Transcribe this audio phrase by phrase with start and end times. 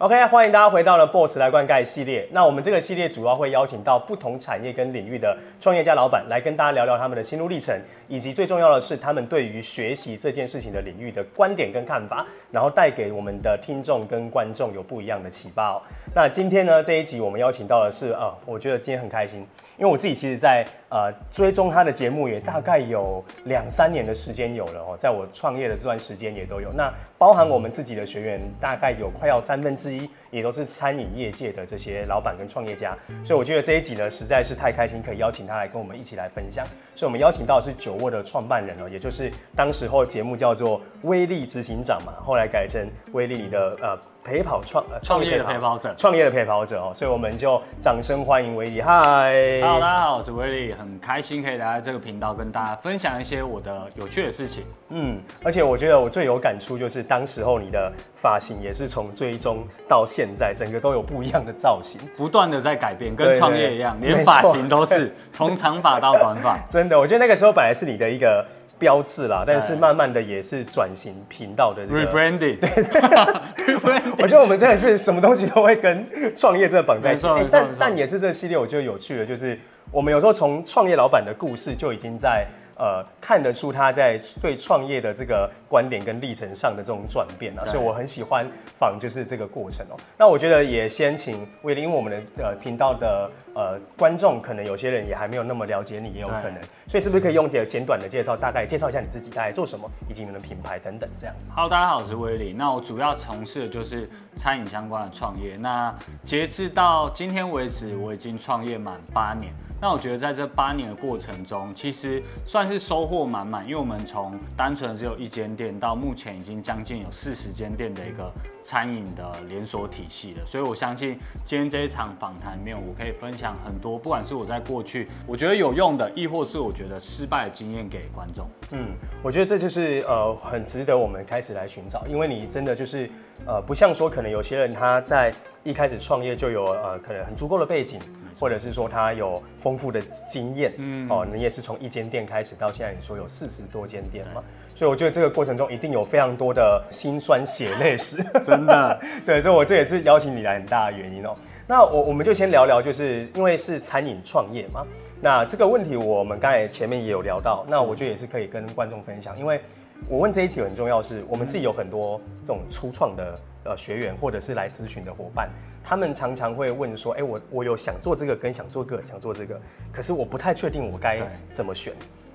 [0.00, 2.26] OK，欢迎大家回到了 Boss 来灌溉系列。
[2.32, 7.78] 那我们这个系列主要会邀请到不同产业跟领域的创业家老板来跟大家聊聊他们的心路历程，
[8.08, 15.82] 以及最重要的是他们对于学习这件事情的领域的观点跟看法，然后带给我们的听众跟观众有不一样的启发哦。
[16.14, 19.46] 那今天呢，这一集我们邀请到的是呃，我觉得今天很开心。
[19.76, 26.70] 因为我自己其实，在呃追踪他的节目也大概有两三年的时间有了哦，在我创业的这段时间也都有。
[26.72, 32.96] 那包含我们自己的学员，大概有快要三分之一也都是餐饮业界的这些老板跟创业家。
[33.22, 36.64] 所以我觉得这一集呢实在是太开心，可以邀请他来跟我们一起来分享。
[36.96, 43.98] 所以我们邀请到的是酒窝的创办人哦，也就是当时候节目叫做威力执行长嘛，后来改成威力你的呃。
[44.30, 48.80] 陪跑创创业的陪跑者，创业的陪跑者哦，所以我们就掌声欢迎威力。
[48.80, 54.62] 嗨，Hello，大家好，我是威利，很开心可以来到这个频道跟大家分享一些我的有趣的事情。
[54.90, 66.56] 嗯，而且我觉得我最有感触就是当时候你的发型也是从追踪到现在，整个都有不一样的造型，不断的在改变，跟创业一样，对对对，连发型都是从长发到短发。
[66.70, 68.46] 真的，我觉得那个时候本来是你的一个。
[68.80, 72.58] 标志啦，但是慢慢的也是转型频道的 rebranding。
[72.58, 73.76] 对，
[74.18, 77.26] 我觉得我们真的是什么东西都会跟创业这个绑在一起。
[77.50, 79.56] 但但也是这个系列，我觉得有趣的，就是
[79.92, 82.44] 我们有时候从创业老板的故事就已经在。
[82.80, 89.96] 呃，看得出他在对创业的这个观点跟历程上的这种转变啊，所以我很喜欢访就是这个过程哦。
[90.16, 101.50] 那我觉得也先请威廉，因为我们的呃频道的呃观众可能有些人也还没有那么了解你，也有可能，所以是不是可以用简简短的介绍，大概介绍一下你自己，大概做什么，以及你们的品牌等等这样子。
[101.54, 102.56] Hello，大家好，我是威廉。
[102.56, 104.08] 那我主要从事的就是
[104.38, 105.54] 餐饮相关的创业。
[105.58, 109.52] 那截至到今天为止，我已经创业满八年。
[109.80, 118.30] 那我觉得在这八年的过程中，其实算是收获满满，因为我们从单纯只有一间店，到目前已经将近有四十间店的一个
[118.62, 120.44] 餐饮的连锁体系了。
[120.46, 128.46] 所以我相信今天这一场访谈里面，我可以分享很多，不管是我在过去我觉得有用的，亦或是我觉得失败的经验给观众。
[128.72, 128.90] 嗯，
[129.22, 133.08] 我觉得这就是呃很值得我们开始来寻找，因为你真的就是
[133.46, 135.32] 呃不像说可能有些人他在
[135.64, 137.98] 一开始创业就有呃可能很足够的背景。
[138.40, 144.42] 或者是说他有丰富的经验，嗯，哦，你也是从一间店开始到现在，你说有四十多间店嘛，
[144.74, 151.36] 所以我觉得这个过程中一定有非常多的辛酸血泪史， 真的，对，所以我这也是邀请你来很大的原因哦。
[151.66, 154.86] 那我我们就先聊聊，就是因为是餐饮创业嘛，
[155.22, 159.60] 那这个问题我们刚才前面也有聊到，那我觉得也是可以跟观众分享，因为
[160.08, 165.50] 我问这一题很重要，是我们自己有很多这种初创的呃学员或者是来咨询的伙伴。
[165.84, 169.60] 他们常常会问说：“哎，我我有想做这个，跟想做个，想做这个，
[169.92, 171.20] 可是我不太确定我该
[171.52, 171.92] 怎么选。”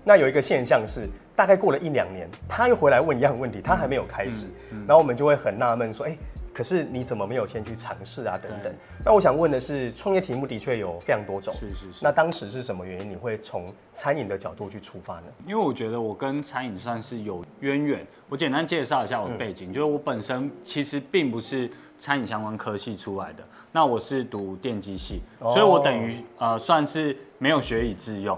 [0.08, 4.46] 那有一个现象是，大概过了一两年，他又回来问一样问题，他还没有开始，
[4.88, 6.16] 然后我们就会很纳闷说：“哎，
[6.56, 8.40] 可是你怎么没有先去尝试啊？
[8.42, 8.74] 等等。”
[9.04, 12.00] 那我想问的是，创业题目的确有非常多种，是是是。
[12.02, 15.24] 那当时是什么原因你会从餐饮的角度去出发呢？
[15.46, 18.08] 因为我觉得我跟餐饮算是有渊源。
[18.30, 21.70] 我简单介绍一下我的背景，就是我本身其实并不是。
[21.98, 28.38] 餐饮相关科系出来的，那我是读电机系，所以我等于呃算是没有学以致用。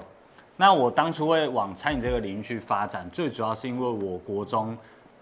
[0.55, 4.78] 那我当初会往餐饮这个领域去发展，最主要是因为我国中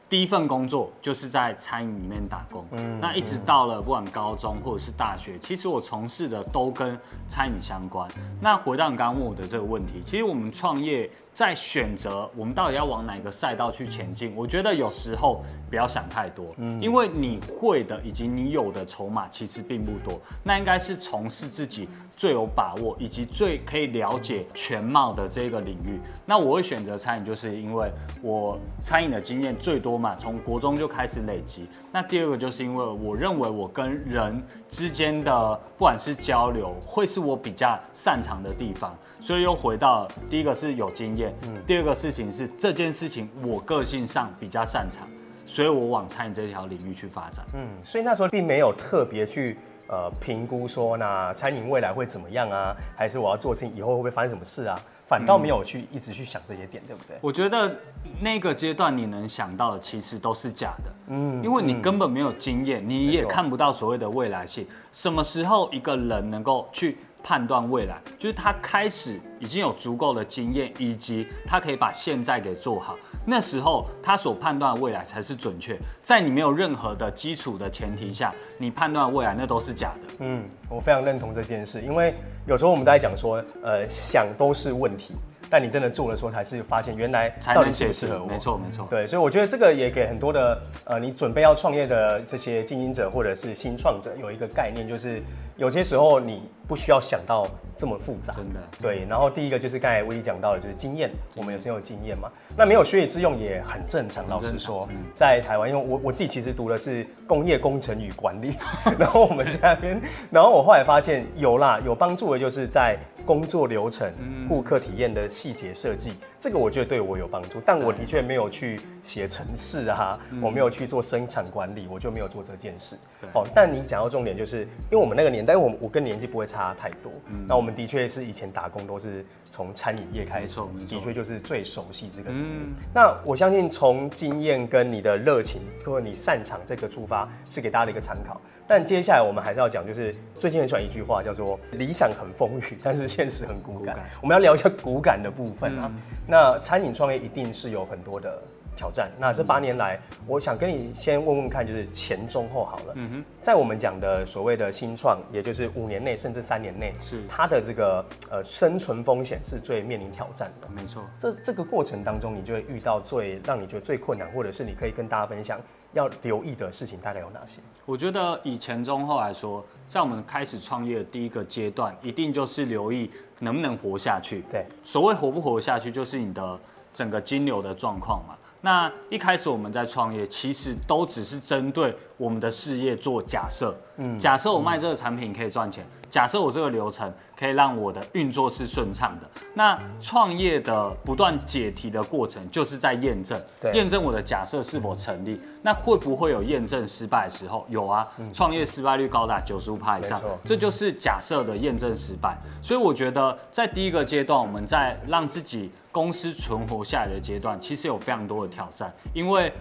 [0.07, 2.65] 第一份工作就是在餐饮里面打工。
[2.71, 8.09] 嗯，那一直到了不管高中或者是大学，其实我从事的都跟餐饮相关。
[8.39, 11.09] 那回到你刚刚问我的这个问题，其实我们创业。
[11.35, 25.99] 在选择我们到底要往哪个赛道去前进，我觉得有时候不要想太多，嗯，因为你会的以及你有的筹码其实并不多，那应该是从事自己最有把握以及最可以了解全貌的这个领域。
[26.25, 27.91] 那我会选择餐饮，就是因为
[28.21, 31.67] 我餐饮的经验最多嘛，从国中就开始累积。
[31.91, 38.97] 那第二个就是因为我认为我跟人之间的不管是交流，会是我比较擅长的地方。
[39.21, 45.07] 所以又回到第一个是有经验，嗯，第二个事情是这件事情我个性上比较擅长，
[45.45, 49.57] 所以我往餐饮这条领域去发展，嗯，所以那时候并没有特别去
[49.87, 57.17] 呃评估说那餐饮未来会怎么样啊，还是我要做事情以后会不会发生什么事啊，反倒没有去一直去想这些点，对不对？
[57.21, 57.75] 我觉得
[58.21, 66.97] 那个阶段你能想到的其实都是假的，嗯，因为你根本没有经验，你也看不到所谓的未来性，什么时候一个人能够去。
[67.25, 72.95] 判断未来，就是他开始已经有足够的经验，以及他可以把现在给做好。
[73.25, 75.75] 那时候他所判断的未来才是准确。
[76.03, 80.13] 在你没有任何的基础的前提下，你判断未来那都是假的。
[80.19, 82.13] 嗯，我非常认同这件事，因为
[82.45, 85.15] 有时候我们都在讲说，呃，想都是问题。
[85.47, 88.25] 但你真的做的时候，才是发现原来到底适不适合我。
[88.25, 88.87] 没错没错。
[88.89, 95.21] 对，所以我觉得这个也给很多的呃，你准备要创业的这些经营者或者是新创者有一个概念，就是
[95.55, 97.47] 有些时候你不需要想到
[97.77, 98.33] 这么复杂。
[98.33, 98.59] 真的。
[98.81, 102.29] 对，然后第一个就是刚才威利讲到的，就是经验，我们有很有经验嘛。
[102.57, 104.27] 那没有学以致用也很正常。
[104.27, 108.55] 老实说，在台湾，因为我我自己其实读的是工业工程与管理，
[108.97, 110.01] 然后我们在那边，
[110.31, 114.11] 然后我后来发现有啦，有帮助的就是在工作流程、
[114.47, 117.61] 顾客体验的细节设计，这个我觉得对我有帮助。
[117.65, 122.95] 但我的确没有去写程式啊，我没有去做生产管理，我就没有做这件事。
[123.33, 127.11] 哦，但你讲到重点，就是因为我们那个年代，我我跟年纪不会差太多，
[127.47, 132.29] 那我们的确是以前打工都是从餐饮业开始，的确就是最熟悉这个。
[132.31, 138.39] 嗯，那我相信从经验跟你的热情或者你擅长这个出发，是给大家的一个参考。
[138.67, 143.99] 但接下来我们还是要讲，就是最近很喜欢一句话，叫做“理想很丰腴，但是现实很骨感”。
[144.21, 145.91] 我们要聊一下骨感的部分啊。
[146.25, 148.41] 那餐饮创业一定是有很多的
[148.75, 149.09] 挑战。
[149.17, 152.93] 那这八年来，我想跟你先问问看，就是前中后好了。
[152.95, 160.67] 嗯哼，在我们讲的所谓的新创，也就是五年内甚至三年内，是它的这个呃生存风险是最面临挑战的。
[160.69, 165.59] 没错，这这个过程当中，你就会遇到最让你觉得最困难，或者是你可以跟大家分享。
[165.93, 167.61] 要留意的事情大概有哪些？
[167.85, 174.43] 我觉得以前中后来说，在我们开始创业的第一个阶段，一定就是留意能不能活下去。
[174.51, 176.59] 对，所谓活不活下去，就是你的
[176.93, 178.34] 整个金流的状况嘛。
[178.65, 183.77] 那一开始我们在创业，其实都只是针对我们的事业做假设。
[183.97, 185.85] 嗯，假设我卖这个产品可以赚钱，
[186.15, 189.29] 假设我这个流程可以让我的运作是顺畅的。
[189.53, 193.37] 那创业的不断解题的过程，就是在验证，
[193.73, 195.37] 验证我的假设是否成立。
[195.61, 197.65] 那会不会有验证失败的时候？
[197.67, 202.37] 有啊，创业失败率高达九十五趴以上，这就是假设的验证失败。
[202.61, 209.51] 所以我觉得，在第一个阶段，我们在让自己公司存活下来的阶段，其实有非常多的挑战，因为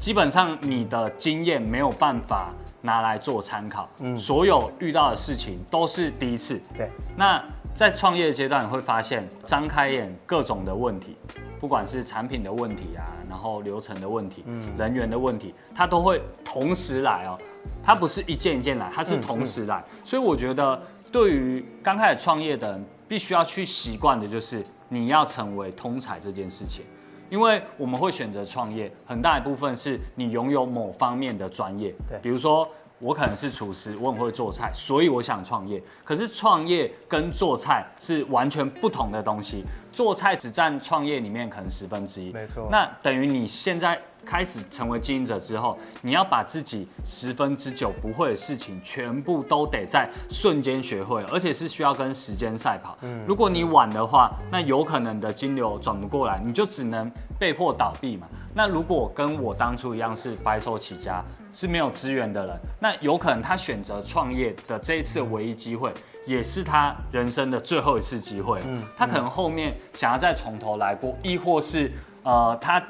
[0.00, 2.50] 基本上你的经验没有办法
[2.80, 6.88] 拿来做参考，嗯，所有遇到的事情都是第一次，对。
[7.16, 7.42] 那
[7.74, 11.16] 在创业阶段，你会发现张开眼各种的问题，
[11.60, 17.38] 不管是产品的问题啊，然后流程的问题，嗯，人员的问题，它都会同时来哦，
[17.82, 19.84] 它不是一件一件来，它是同时来。
[20.04, 20.80] 所以我觉得，
[21.12, 26.84] 对于刚开始创业的人，必须要去习惯的就是你要成为通才这件事情。
[27.30, 31.94] 因为我们会选择创业，很大一部分是你拥有某方面的专业。
[32.08, 32.68] 对，比如说
[33.00, 35.82] 我可能是厨师，我很会做菜，所以我想创业。
[36.04, 42.32] 可是创业跟做菜是完全不同的东西，做菜只占创业里面可能十分之一。
[42.32, 42.68] 没错。
[42.70, 52.98] 那等于你现在开始成为经营者之后，你要把自己十分之九不会的事情，全部都得在瞬间学会，而且是需要跟时间赛跑。
[53.02, 53.24] 嗯。
[53.26, 57.10] 如果你晚的话，那有可能的金流转不过来，你就只能。
[57.38, 58.26] 被迫倒闭嘛？
[58.54, 65.92] 那如果跟我当初一样是白手起家，是没有资源的人，那有可能他选择创业的这一次唯一机会，
[66.26, 68.60] 也是他人生的最后一次机会。
[68.66, 71.92] 嗯，他可能后面想要再从头来过，亦或是
[72.22, 72.82] 呃他。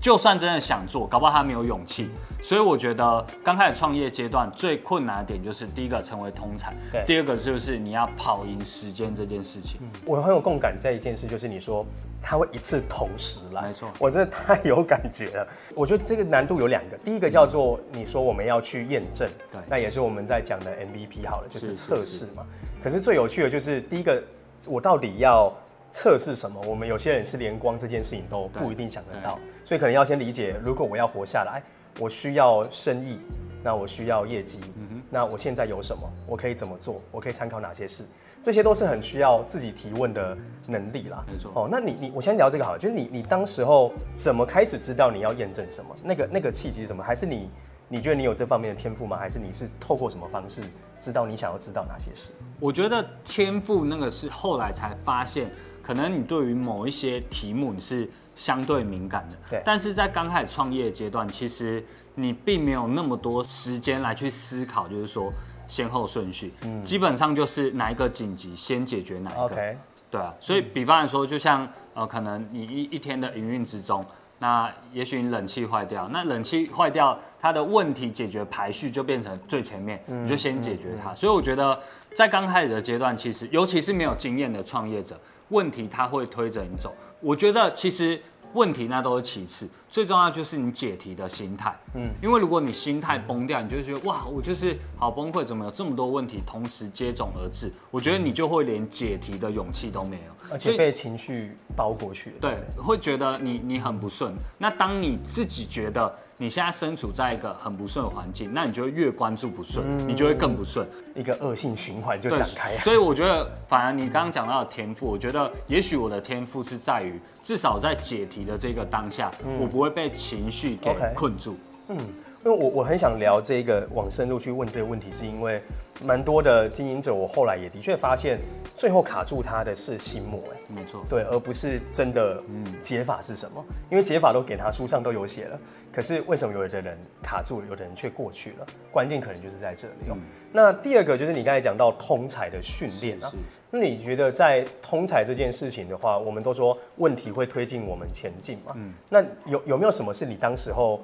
[0.00, 2.10] 就算真的想做，搞不好他没有勇气。
[2.42, 9.78] 所以我觉得刚开始创业阶段最困难的点就是第一个成为通才，对，第二个就是你要跑赢时间这件事情。
[9.80, 11.86] 嗯，我很有共感在一件事，就是你说
[12.20, 15.48] 他会一次同时来，没错，我真的太有感觉了。
[15.74, 22.44] 我觉得这个难度有两个，第一个叫做你说我们要去验证，对，那也是我们在讲的 MVP 好了，就是测试嘛。
[22.82, 24.22] 可是最有趣的就是第一个，
[24.66, 25.50] 我到底要。
[25.96, 26.60] 测试什么？
[26.66, 31.62] 我们有些人是连光这件事情都不一定想得到，所以可能要先理解，如果我要活下来，
[31.98, 33.18] 我需要生意，
[33.62, 36.02] 那我需要业绩，嗯哼，那我现在有什么？
[36.26, 37.00] 我可以怎么做？
[37.10, 38.04] 我可以参考哪些事？
[38.42, 41.24] 这些都是很需要自己提问的能力啦。
[41.26, 41.50] 没错。
[41.54, 45.96] 哦，那你你我先聊这个好了，就是你你当时候怎么开始知道你要验证什么？
[46.02, 47.02] 那个那个契机是什么？
[47.02, 47.48] 还是你
[47.88, 49.16] 你觉得你有这方面的天赋吗？
[49.16, 50.60] 还是你是透过什么方式
[50.98, 52.32] 知道你想要知道哪些事？
[52.60, 55.50] 我觉得天赋那个是后来才发现。
[55.82, 59.62] 可能你对于某一些题目你是相对敏感的，对。
[59.64, 65.32] 但是在刚开始创业阶段，其实你并没有那么多时间来去思考，就是说
[65.68, 69.76] 先后顺序，嗯，基本上就是哪一个紧急先解决哪一个
[70.10, 70.34] 对啊。
[70.40, 74.04] 所以比方来说，就像呃，可能你一一天的营运之中，
[74.38, 81.14] 那也许你冷气坏掉，那冷气坏掉它的问题解决排序就变成最前面，你就先解决它。
[81.14, 81.78] 所以我觉得
[82.14, 85.18] 在刚开始的阶段，其实尤其是没有经验的创业者。
[85.48, 88.20] 问题它会推着你走，我觉得其实
[88.52, 91.76] 问题那都是其次，最重要就是你解题的心态。
[91.94, 97.72] 嗯，因为如果你心态崩掉，你就会觉得哇，我就是好崩溃，怎么有这么多问题同时接踵而至？
[97.90, 102.32] 我觉得你就会连解题的勇气都没有，而且被情绪包过去。
[102.40, 104.32] 对，会觉得你你很不顺。
[104.56, 106.18] 那当你自己觉得。
[106.36, 112.76] 你现在身处在一个很不顺的环境，那你就会越关注不顺，嗯、你就会更不顺，一个恶性循环就展开。
[112.78, 121.56] 所以我觉得，反而你刚刚讲到的天赋，我觉得也许我的天赋是在于，至少在解题的这个当下，嗯、我不会被情绪给困住。
[121.88, 121.96] 嗯。
[122.44, 125.62] 因为我我很想聊这个往深入去问这个问题，是因为
[126.02, 128.38] 蛮多的经营者，我后来也的确发现，
[128.76, 132.42] 最后卡住他的是心魔，哎，没错，对，而不是真的
[132.82, 135.58] 解法是什么，因为解法都给他书上都有写了，
[135.90, 138.66] 可是为什么有的人卡住了，有的人却过去了？
[138.92, 139.94] 关键可能就是在这里。
[140.10, 140.20] 嗯、
[140.52, 143.32] 那第二个就是你刚才讲到通才的训练啊，
[143.70, 148.74] 那你觉得在通才这件事情的话，我们都说问题会推进我们前进嘛？
[148.76, 151.00] 嗯，那有有没有什么是你当时候，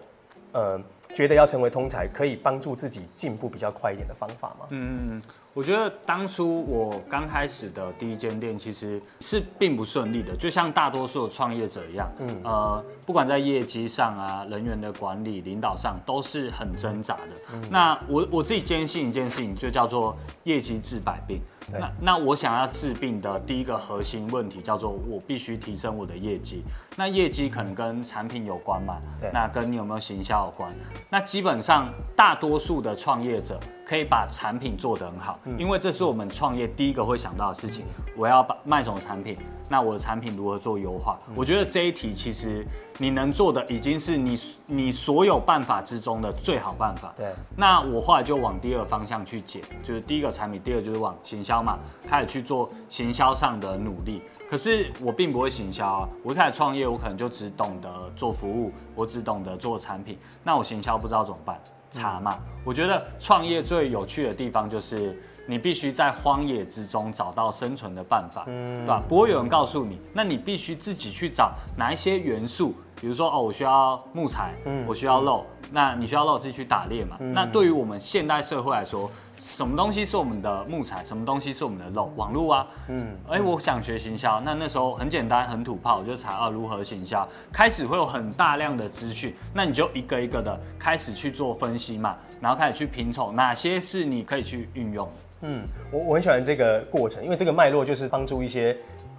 [0.52, 0.78] 呃？
[1.14, 4.66] 觉得要成为通才，可以帮助自己进步比较快一点的方法吗？
[4.70, 5.20] 嗯，
[5.52, 17.54] 我觉得当初我刚开始的第一间店其实是并不顺利的，就像大多数的创业者一样，嗯，呃，不管在业绩上啊、人员的管理、领导上，都是很挣扎的。
[17.54, 21.40] 嗯、那我我自己坚信一件事情，就叫做业绩治百病。
[21.72, 26.64] 那那我想要治病的第一个核心问题叫做我必须提升我的业绩。
[26.96, 28.98] 那业绩可能跟产品有关嘛？
[29.32, 30.74] 那跟你有没有行销有关？
[31.08, 37.84] 那基本上大多数的创业者可以把产品做得很好，因为这是我们创业第一个会想到的事情。
[38.16, 39.36] 我要把卖什么产品？
[39.68, 41.16] 那我的产品如何做优化？
[41.36, 42.66] 我觉得这一题其实
[42.98, 47.14] 你能做的已经是你你所有办法之中的最好办法。
[47.16, 47.32] 对。
[47.56, 51.78] 那我后来就往第二个方向去解，就是第一个产品，第二个就是往行销嘛，
[52.08, 54.20] 开始去做行销上的努力。
[54.50, 61.60] 可是我并不会行销啊，我一开始创业，我可能就只懂得做服务，我只懂得做产品，那我行销不知道怎么办？
[61.92, 62.36] 查嘛？
[62.64, 65.16] 我觉得创业最有趣的地方就是。
[65.50, 69.02] 你必须在荒野之中找到生存的办法，嗯对吧？
[69.08, 77.16] 不会有人告诉你，那你必须自己去找哪一些元素，比如说哦，我需要木材，嗯我需要肉，那你需要肉自己去打猎嘛？
[77.18, 81.02] 那对于我们现代社会来说，什么东西是我们的木材？
[81.04, 82.12] 什么东西是我们的肉？
[82.14, 95.10] 网络啊，嗯，哎，我想学行销，那那时候很简单，很土炮，我就查啊如何行销，开始会有很大量的资讯，那你就一个一个的开始去做分析嘛，然后开始去拼凑哪些是你可以去运用。
[95.42, 98.76] 嗯，我我很喜欢这个过程，因为这个脉络就是帮助一些，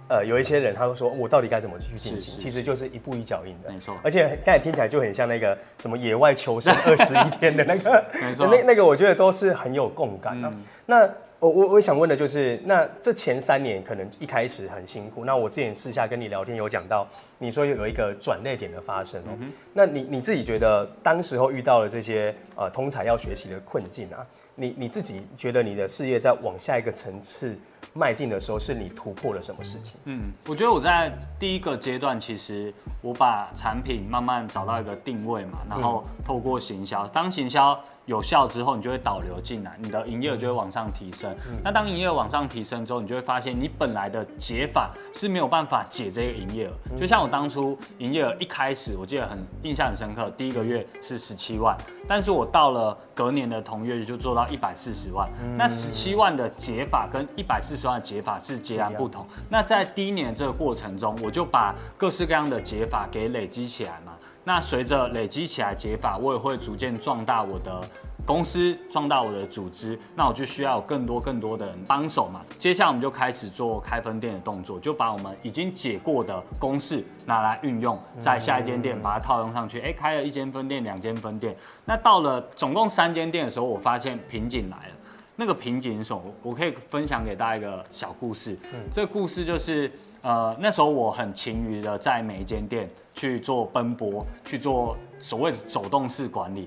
[0.08, 2.38] 呃，有一些人他会说，我到底该怎么去进行？
[2.38, 3.96] 其实就是一步一脚印的，没错。
[4.02, 8.46] 而且刚才听起来就很像那个什么野外求生 二十一天的那个，没错。
[8.46, 10.52] 那那个我觉得都是很有共感的。
[10.86, 11.08] 那
[11.40, 15.24] 我我我想问的就是，那这前三年可能一开始很辛苦。
[15.24, 17.04] 那我之前私下跟你聊天有讲到，
[17.38, 19.36] 你说有一个转捩点的发生哦。
[19.72, 24.24] 那你你自己觉得当时候遇到了这些呃通才要学习的困境啊？
[24.54, 27.58] 你你自己觉得你的事业在往下一个层次
[27.94, 29.96] 迈进的时候，是你突破了什么事情？
[30.04, 37.78] 嗯，我觉得我在第一个阶段，其实我把产品慢慢找到一个定位嘛，然后透过行销，当行销。
[38.06, 41.30] 有效之后，你就会导流进来，你的营业额就会往上提升。
[41.48, 46.72] 嗯、那当营业额往上提升之后，你就会发现你本来的解法是没有办法解这个营业额。
[46.90, 51.76] 嗯、就像我当初营业额一开始，我记得很印象很深刻，第一个月是十七万，
[52.08, 55.28] 但是我到了隔年的同月就做到一百四十万。
[55.42, 59.26] 嗯、那十七万的解法跟一百四十万的解法是截然不同。
[59.36, 64.12] 嗯、那在第一年这个过程中，我就把各式各样的解法给累积起来嘛。
[64.44, 67.80] 那随着累积起来解法，我也会逐渐壮大我的
[68.24, 69.98] 公司，壮大我的组织。
[70.14, 72.40] 那我就需要有更多更多的人帮手嘛。
[72.58, 79.80] 接下来我们就开始做开分店的动作，就把我们已经解过的公式拿来运用，在下一间店把它套用上去。
[79.80, 81.56] 哎，开了一间分店，两间分店。
[81.84, 84.94] 那到了总共三间店的时候，我发现瓶颈来了。
[85.36, 86.22] 那个瓶颈是什么？
[86.42, 88.56] 我可以分享给大家一个小故事。
[88.72, 92.88] 嗯，这个故事就是，呃，那时候我很勤于的在每一间店。
[93.14, 96.66] 去做奔波，去做所谓的走动式管理，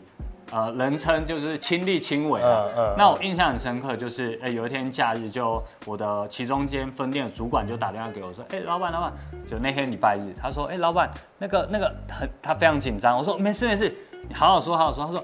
[0.51, 2.41] 呃，人称就是亲力亲为。
[2.41, 2.95] 嗯嗯。
[2.97, 9.13] 那我印象很深刻，就是哎、欸，有一天假日，就我的其中间分店的主管就打电话给我说，哎、欸，老板老板，
[9.49, 11.09] 就那天礼拜日，他说，哎、欸，老板，
[11.39, 13.17] 那个那个很，他非常紧张。
[13.17, 13.93] 我说没事没事，
[14.27, 15.05] 你好好说好好说。
[15.05, 15.23] 他说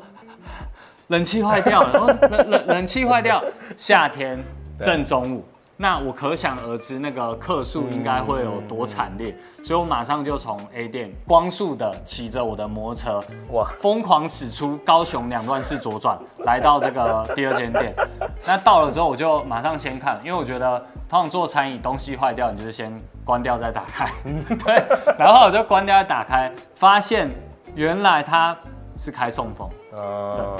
[1.07, 3.43] 冷气坏掉了，冷冷冷气坏掉，
[3.77, 4.41] 夏天
[4.79, 5.45] 正中午。
[5.81, 13.19] 那我可想而知，那个客数应该会有多惨烈，嗯、所以我马上就从 A 店光速的骑着我的摩托车，
[13.51, 17.95] 哇，疯狂驶出高雄两段式左转，来到这个第二间店。
[18.45, 20.77] 那到了之后，我就马上先看，因为我觉得
[21.09, 22.93] 通常做餐饮东西坏掉，你就是先
[23.25, 24.07] 关掉再打开，
[24.63, 24.85] 对。
[25.17, 27.27] 然后我就关掉再打开，发现
[27.73, 28.55] 原来它
[28.97, 29.69] 是开送风。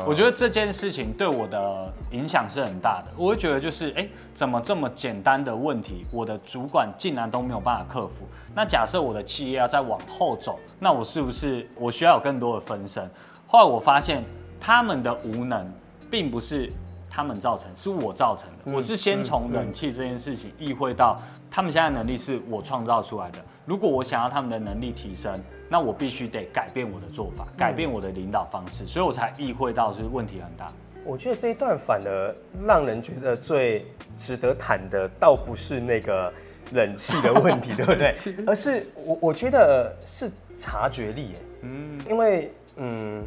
[0.06, 3.12] 我觉得这件事情对我的影响是很大的。
[3.16, 8.26] 我会觉得就是，哎、欸，怎么这么简单的问题，我的主管竟然都没有办法克服？
[8.54, 13.10] 那假设我的企业要再往后走，那我是不是我需要有更多的分身？
[13.48, 14.24] 后来我发现
[14.60, 15.72] 他们的无能，
[16.10, 16.72] 并不是
[17.10, 18.58] 他们造成，是我造成的。
[18.66, 23.40] 嗯、我是先从冷气这件事情意会到，他们现在的能力是我创造出来的。
[23.66, 25.38] 如果我想要他们的能力提升，
[25.70, 30.72] 那我必须得改变我的做法，改变我的领导方式，所以我才意会到就是问题很大。
[31.04, 36.32] 我觉得这一段反而让人觉得最值得谈的，倒不是那个
[36.74, 38.16] 冷气的问题，对不对？
[38.48, 43.24] 而是我我觉得是察觉力，嗯，因为嗯，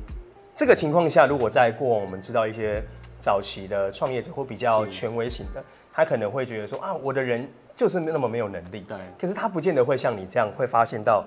[0.54, 2.82] 这个情况下，如果在过往我们知道一些
[3.18, 5.62] 早期的创业者或比较权威型的，
[5.92, 11.24] 他可能会觉得说啊，我的人就是那么没有能力，对，可是他不见得会像你这样会发现到。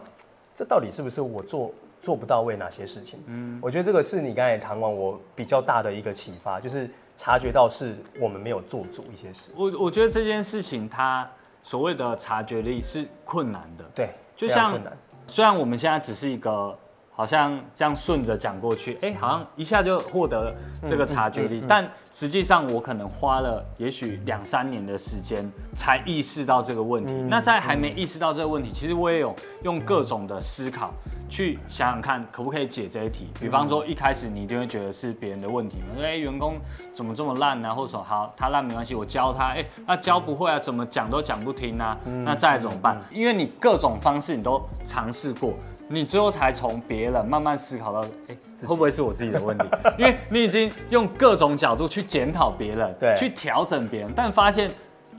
[0.56, 3.20] 这到底是不是我做做不到位哪些事情？
[3.28, 9.52] 嗯，我觉得这个是你刚才谈完我比较大的一个启发，就是察觉到是我们没有做足一些事。
[9.56, 11.30] 我我觉得这件事情它
[11.62, 14.82] 所谓的察觉力是困难的，对，就像
[15.28, 16.76] 虽然我们现在只是一个。
[17.18, 20.54] 好像这样顺着讲过去，哎，好像一下就获得
[20.86, 25.44] 这个察觉力，但实际上我可能花了也许两三年的时间
[25.76, 27.12] 才意识到这个问题。
[27.28, 30.94] 那在还没意识到这个问题，其实我也有用各种的思考
[31.28, 33.30] 去想想看，可不可以解这一题。
[33.40, 36.60] 比方说一开始你一定会觉得是别人的问题嘛，说哎，员工
[36.94, 37.74] 怎么这么烂呢？
[37.74, 43.02] 或者说好他烂没关系，我教他，哎，那教不会啊，怎么讲都讲不听啊，那再来怎么办？
[43.12, 45.56] 因为你各种方式你都尝试过。
[45.90, 49.66] 你最后才从别人慢慢思考到，哎，会不会是我自己的问题？
[49.98, 54.70] 因为你已经用各种角度去检讨别人，对，去调整别人，但发现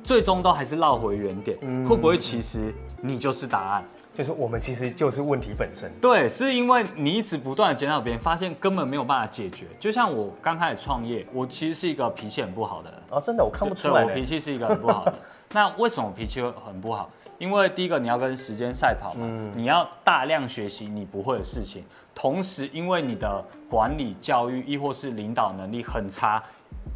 [0.02, 1.56] 最终都还是绕回原点。
[1.62, 3.84] 嗯，会不会其实你就是答案？
[4.12, 5.90] 就是我们其实就是问题本身。
[6.00, 9.66] 对，是因为你一直不断的检讨别人，发现根本没有办法解决。
[9.78, 13.00] 就像我刚开始创业，我其实是一个脾气很不好的人。
[13.10, 14.04] 哦，真的，我看不出来。
[14.04, 15.14] 我脾气是一个很不好的。
[15.52, 17.08] 那为什么脾气会很不好？
[17.38, 26.42] 因为第一个你要跟时间赛跑嘛，嗯、你要大量学习你不会的事情，同时因为你的管理教育亦或是领导能力很差，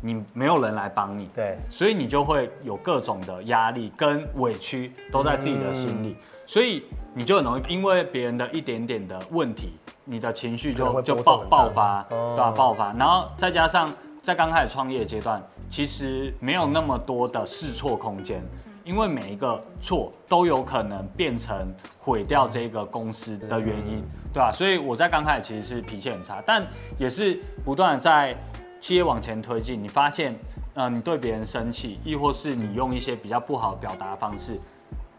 [0.03, 6.83] 你没有人来帮你，对，所以你就会有各种的压力跟委屈都在自己的心里，嗯、所以
[7.15, 9.73] 你就很容易因为别人的一点点的问题，
[10.05, 12.51] 你的情绪就就爆爆发，对吧？
[12.51, 18.43] 爆发，然后再加上在刚开始创业阶段，其实没有那么多的试错空间。
[18.85, 24.51] 因为每一个错都有可能变成毁掉这个公司的原因，对吧？
[24.53, 26.67] 所以我在刚开始其实是脾气很差，但
[26.99, 28.37] 也是不断的在
[28.83, 29.81] 企业往前推进。
[29.81, 30.35] 你发现，
[30.75, 34.59] 呃，你对别人生气，亦或是你用一些比较不好的表达方式，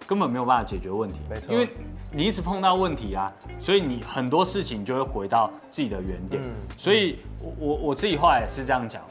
[0.06, 1.16] 根本没有办法解决问题。
[1.30, 1.70] 没错，因为
[2.12, 6.44] 你一直碰到问题啊，所以你很多事情就会回到自己的原点。
[6.78, 9.02] 所以我我我自己后来也是这样讲，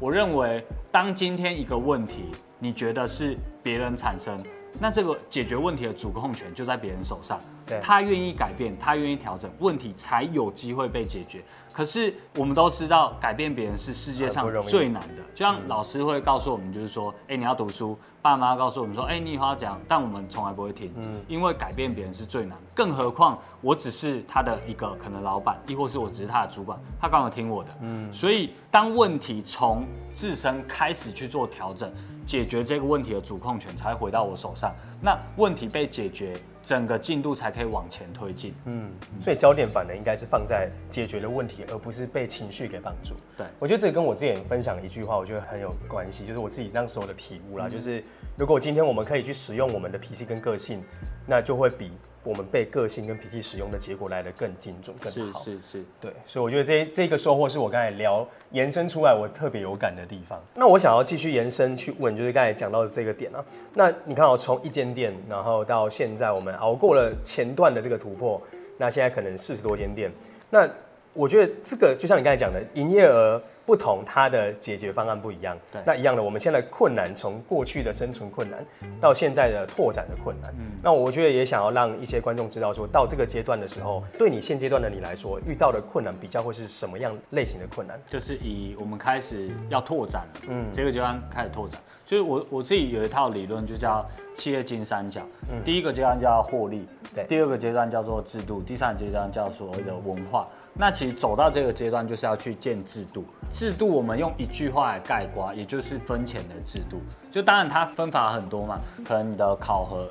[0.00, 4.36] 我认为当今天一个问题，你觉得是别人产生，
[4.80, 7.38] 那这个解决问题的主控权就在别人手上。
[7.64, 11.44] 对，他愿意改变，他愿意调整，问题才有机会被解决。
[11.74, 15.22] 可是我们都知道，改变别人是世界上最难的。
[15.34, 19.78] 就像老师会告诉我们，就是说，哎、欸，你要读书；爸妈告诉我们说，哎、欸，你以后要讲。
[19.86, 22.56] 但我们从来不会听，嗯，因为改变别人是最难。
[22.72, 28.10] 更何况我只是他的一个可能老板，亦或是我只是他的主管，他刚好听我的，嗯。
[28.14, 31.92] 所以当问题从自身开始去做调整。
[32.26, 36.32] 解决这个问题的主控权才会回到我手上，那问题被解决，
[36.62, 38.54] 整个进度才可以往前推进。
[38.64, 43.12] 嗯，所以焦点反而应该是放在解决的问题，而不是被情绪给绑住。
[43.36, 48.02] 对，我觉得这跟我之前分享的一句话，我觉得很有关系，就是我自己那时候的体悟啦，嗯、就是
[48.36, 50.82] 如果今天我们可以去使用我们的脾气跟个性，
[51.26, 51.90] 那就会比。
[52.26, 55.42] 我们被个性跟脾气使用的结果来得更精准、更好。
[55.42, 60.42] 是是是，对，所以我觉得这这个收获是我刚才聊延伸出来我特别有感的地方。
[60.54, 63.44] 那我想要继续延伸去问，就是刚才讲到的这个点啊。
[63.74, 68.40] 那你看，我从一间店，然后到现在，我们熬过了前段的这个突破，
[68.78, 70.10] 那现在可能四十多间店。
[70.48, 70.66] 那
[71.12, 73.38] 我觉得这个就像你刚才讲的，营业额。
[73.66, 75.56] 不同，它的解决方案不一样。
[75.72, 78.64] 对，那一样的，我们现在困难从过去的生存困难
[79.00, 80.54] 到现在的拓展的困难。
[80.58, 88.00] 嗯，那我觉得也想要让一些观众知道，说到这个阶段的时候，对你现阶段的你来说，遇到的困难比较会是什么样类型的困难？
[88.08, 95.22] 就是以我们开始要拓展了，嗯，这个阶段开始拓展，就是我我自己有一套理论，就叫企业金三角。
[95.50, 100.48] 嗯，第一个阶段叫获利，对，第二个阶段叫做制度，第三个阶段叫所谓的文化。
[100.76, 103.24] 那其实走到这个阶段，就是要去建制度。
[103.50, 107.00] 制度我们用一句话来概括，也就是分钱的制度。
[107.30, 110.08] 就当然它分法很多嘛，可能你的考核，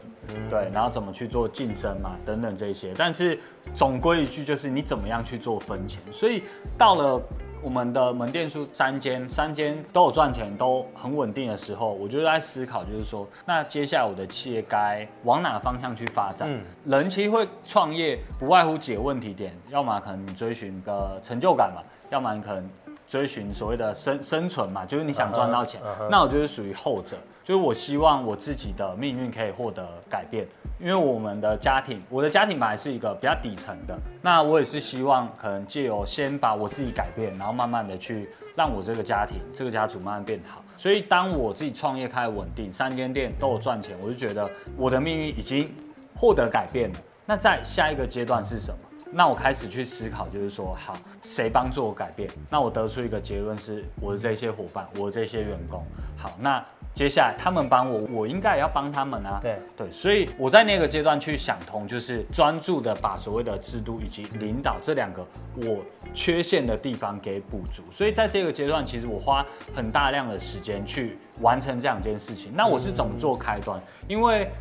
[0.49, 2.93] 对，然后怎么去做晋升嘛，等等这些。
[2.97, 3.37] 但是
[3.73, 6.01] 总归一句就是你怎么样去做分钱。
[6.11, 6.43] 所以
[6.77, 7.21] 到了。
[7.63, 16.45] 我们的门店数三间，三间都有赚钱，都很稳定的时候，我就在思考，就是说，那接下来我的企业该往哪个方向去发展？
[16.51, 22.69] 嗯，人其实会创业，不外乎几个问题点，要么可能你追寻个成就感嘛，要么你可能
[23.07, 25.79] 追寻所谓的生生存嘛，就是你想赚到钱。
[25.81, 26.09] Uh-huh, uh-huh.
[26.09, 30.47] 那我就是属于后者，就是我希望我自己的命运可以获得改变。
[30.79, 40.61] 因为我们的家庭，我的家庭本来是一个比较底层的，那我也是希望可能借由先把我自己改变，然后慢慢的去让我这个家庭、这个家族慢慢变好。
[40.77, 45.71] 所以当我自己创业开始稳定，三间店都有赚钱，我就觉得我的命运已经
[46.15, 46.99] 获得改变了。
[47.25, 48.77] 那在下一个阶段是什么？
[49.09, 52.29] 那我开始去思考，就是说，好，谁帮助我改变？
[52.49, 55.85] 那我得出一个结论是，我的这些伙伴，我的这些员工。
[56.17, 56.61] 好，那。
[56.93, 59.39] 接下来他们帮我，我应该也要帮他们啊。
[59.41, 65.25] 对对，所以我在那个阶段去想通，就是专注的把所谓的制度以及领导这两个
[65.55, 65.79] 我
[66.13, 67.81] 缺陷的地方给补足。
[67.91, 69.43] 所以在这个阶段，其实我花
[69.75, 72.51] 很大量的时间去完成这两件事情。
[72.55, 73.81] 那我是怎么做开端？
[74.07, 74.51] 因为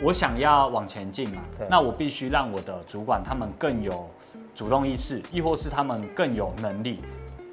[0.00, 4.08] 我想要往前进嘛，那我必须让我的主管他们更有
[4.54, 7.00] 主动意识，亦或是他们更有能力。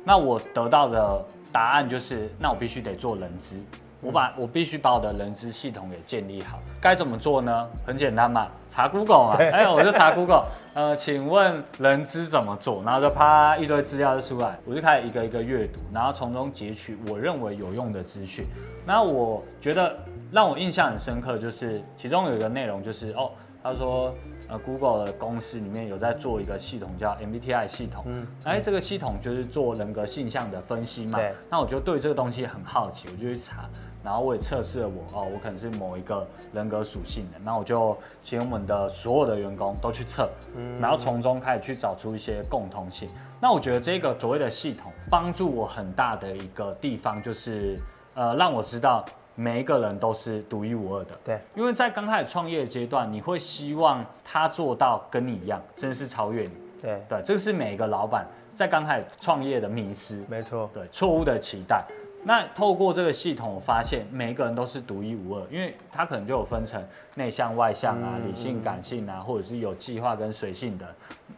[0.03, 3.59] 那我得到的答案就是，那我必须得做人资。
[4.07, 7.67] 我把我必须把我的人资系统给建立好，该怎么做呢？
[7.85, 12.81] 很简单嘛，查 Google 嘛，哎、欸，我就查 Google，呃，请问人资怎么做？
[12.85, 18.45] 然后就啪一堆资料就出来，我就开始一个一个阅读，然后从中截取我认为有用的资讯。
[18.85, 19.93] 那我觉得
[20.31, 24.13] 让我印象很深刻，就是其中有一个内容就是哦，他说
[24.47, 33.69] 呃 Google 的公司里面有在做一个系统叫 MBTI 系统，嗯，哎，这个系统就是做人格性向的分析嘛，那我就对这个东西很好奇，我就去查。
[34.07, 43.09] 然后我也测试了我哦，我可能是某一个人格属性的，那我就请我们的所有的员工都去测，嗯，然后从中开始去找出一些共通性。
[43.41, 47.77] 那我觉得这个所谓的系统帮助我很大的一个地方就是，
[48.13, 49.03] 呃，让我知道
[49.35, 51.13] 每一个人都是独一无二的。
[51.25, 56.51] 对，因为在刚开始创业阶段，你会希望他做到跟你一样，甚至是超越你。
[56.81, 60.23] 对对，这个是每一个老板在刚开始创业的迷失。
[60.29, 61.83] 没错，对，错误的期待。
[62.27, 66.83] 那透过这个系统，我发现每一个人都是独一无二，因为他可能就有分成
[67.15, 70.85] 内向外向啊、理性感性啊，或者是有计划跟随性的。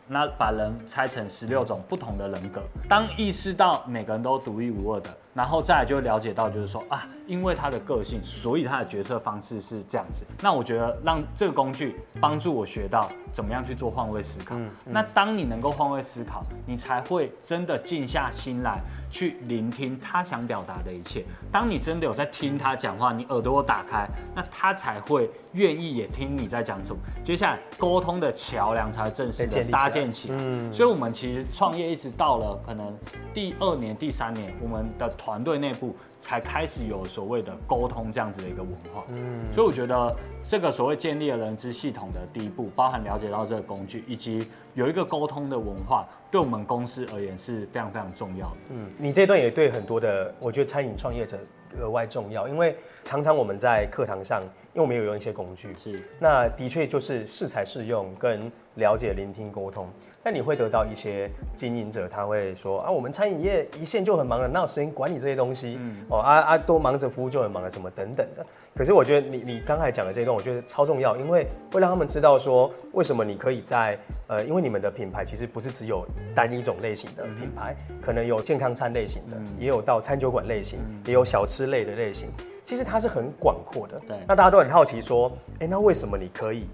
[0.08, 10.26] 那把人拆成十六种不同的人格，当意识到每个人都独一无二的，然后再来就了解到，就是说啊，因为他的个性，所以他的决策方式是这样子。
[10.42, 14.56] 那我觉得让这个工具帮助我学到怎么样去做换位思考。
[14.56, 21.24] 嗯嗯、那当你能够换位思考，你才会真的静下心来去聆听他想表达的一切。
[21.52, 27.00] 当你真的有在听他讲话，你耳朵打开，那他才会愿意也听你在讲什么。
[27.24, 30.38] 接下来沟通的桥梁才正式的搭建起来。
[30.40, 32.98] 嗯，所以我们其实创业一直到了可能
[33.36, 39.04] 第二年、第三年，我们的团队内部才开始有所谓的沟通这样子的一个文化。
[39.10, 48.58] 嗯，所以我觉得这个所谓建立了人资系统的第一步，包含了解到这个工具，以及有一个沟通的文化，对我们公司而言是非常非常重要的。
[48.70, 51.40] 嗯，你这段也对很多的，我觉得餐饮创业者
[51.80, 54.42] 额外重要，因为常常我们在课堂上，
[54.74, 59.88] 因为我们有用一些工具，是，那的确就是适才适用，跟了解、聆听、沟通。
[60.24, 65.78] 但你会得到一些经营者，他会说啊，我们餐饮业一线就很忙了，哪有时间管你这些东西？
[65.80, 68.46] 嗯、哦啊啊，都忙着服务就很忙了，什么等等的。
[68.76, 76.06] 可是我觉得你你刚才讲的这一段，我觉得超重要，因为会让他们知道说，为什么你可以在呃，因为你们的品牌其实不是只有
[76.36, 82.30] 单一种类型的品牌，嗯、可能有健康餐类型的，嗯、也有到餐酒馆类型，嗯、也有小吃类的类型，
[82.64, 84.00] 其实它是很广阔的。
[84.08, 86.68] 对，那大家都很好奇说，哎，那为什么你可以？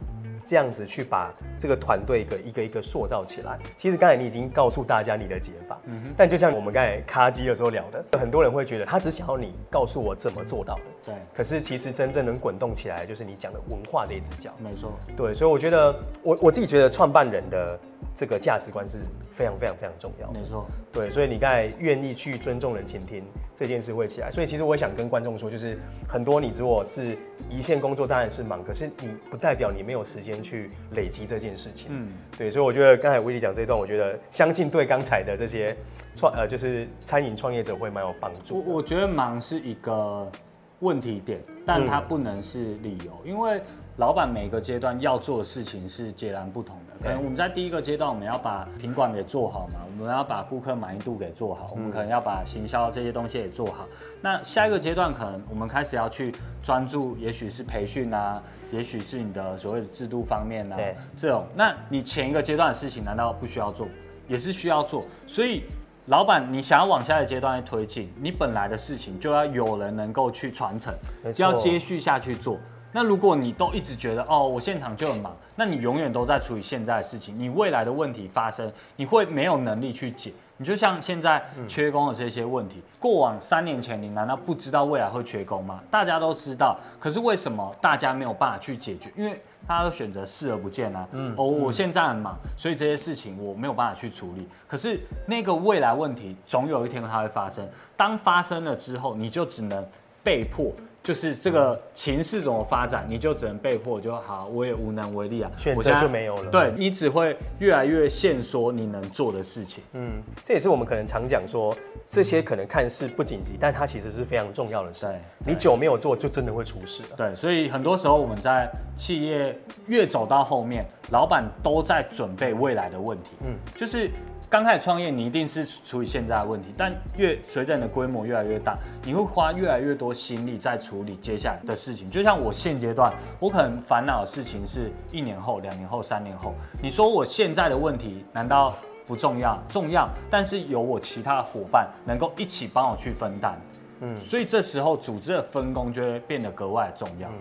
[0.45, 3.57] 这样子去把这个团队一个一个一个塑造起来。
[3.75, 6.13] 其实刚才你已经告诉大家你的解法，嗯哼。
[6.15, 10.81] 但就像我们刚才卡机的时候聊的，很多人会觉得他只想要你告诉我怎么做到的。
[11.07, 11.15] 对。
[11.33, 14.51] 可是其实真正能滚动起来，就是你讲的文化这一只脚。
[14.59, 14.93] 没错。
[15.17, 17.79] 对，所以我觉得我我自己觉得创办人的
[18.15, 18.99] 这个价值观是
[19.31, 20.39] 非常非常非常重要的。
[20.39, 23.21] 没错，对，所以你刚才愿意去尊重人、倾听
[23.53, 24.31] 这件事会起来。
[24.31, 27.17] 所以其实我想跟观众说，就是很多你如果是
[27.49, 31.87] 一线工作，当然是忙，可是你不代表你没有时间去累积这件事情。
[31.89, 35.75] 嗯，对，所以我觉得刚才威利讲这段，我觉得相信对刚才的这些
[36.15, 38.63] 创呃就是餐饮创业者会蛮有帮助。
[38.65, 40.31] 我我觉得忙是一个
[40.79, 43.61] 问题点，但它不能是理由，嗯、因为。
[43.97, 46.84] 老板每个阶段要做的事情是截然不同的。
[47.01, 53.85] 可能我们在第一个阶段，我们要把品管给做好嘛，我们要把顾客满意度给做好，我们可能要把行销这些东西也做好。
[54.21, 60.77] 那下一个阶段，可能我们开始要去专注，也许是培训啊，也许是你的所谓的制度方面啊，
[61.15, 61.45] 这种。
[61.55, 63.87] 那你前一个阶段的事情难道不需要做？
[64.27, 65.05] 也是需要做。
[65.27, 65.63] 所以，
[66.07, 70.91] 老板，你想要往下一个阶段去推进，你本来的事情就要有人能够去传承，
[71.31, 72.57] 就要接续下去做。
[72.95, 80.31] 那如果你都一直觉得哦，我现场就很忙，那你永远都在处理现在的事情，你未来的问题发生，你会没有能力去解。
[80.55, 85.81] 你就像现在缺工的这些问题，过往三年前你难道不知道未来会缺工吗？
[85.91, 89.11] 大家都知道，可是为什么大家没有办法去解决？
[89.17, 91.05] 因为大家都选择视而不见啊。
[91.11, 94.47] 嗯，哦，我现在很忙，所以这些事情我没有办法去处理。
[94.69, 99.85] 可是那个未来问题总有一天它会发生，当发生了之后，你就只能
[100.23, 100.71] 被迫。
[101.05, 106.49] 就是这个情势怎么发展，你就只能被迫就好，我也无能为力啊，选择就没有了。
[106.49, 109.83] 对，你只会越来越限缩你能做的事情。
[109.93, 110.13] 嗯，
[110.43, 111.77] 这也是我们可能常讲说，
[112.09, 115.07] 这些可能看似不紧急，但它其实是非常重要的事。
[115.45, 117.09] 你久没有做，就真的会出事了。
[117.15, 123.29] 对，所以很多时候我们在企业越走到后面，老板都在准备未来的问题。
[123.45, 124.09] 嗯，就是。
[124.49, 132.09] 刚开始创业，你一定是处理现在的问题，但越随着你的规模越来越大，你会花越来越多心力在处理接下来的事情。
[132.09, 136.53] 就像我现阶段，我可能烦恼的事情是一年后、两年后、三年后。
[136.81, 138.73] 你说我现在的问题难道
[139.07, 139.61] 不重要？
[139.67, 143.59] 重要，但是有我其他的伙伴能够一起帮我去分担。
[144.01, 147.27] 嗯，所以这时候组织的分工就会变得格外重要。
[147.29, 147.35] 嗯，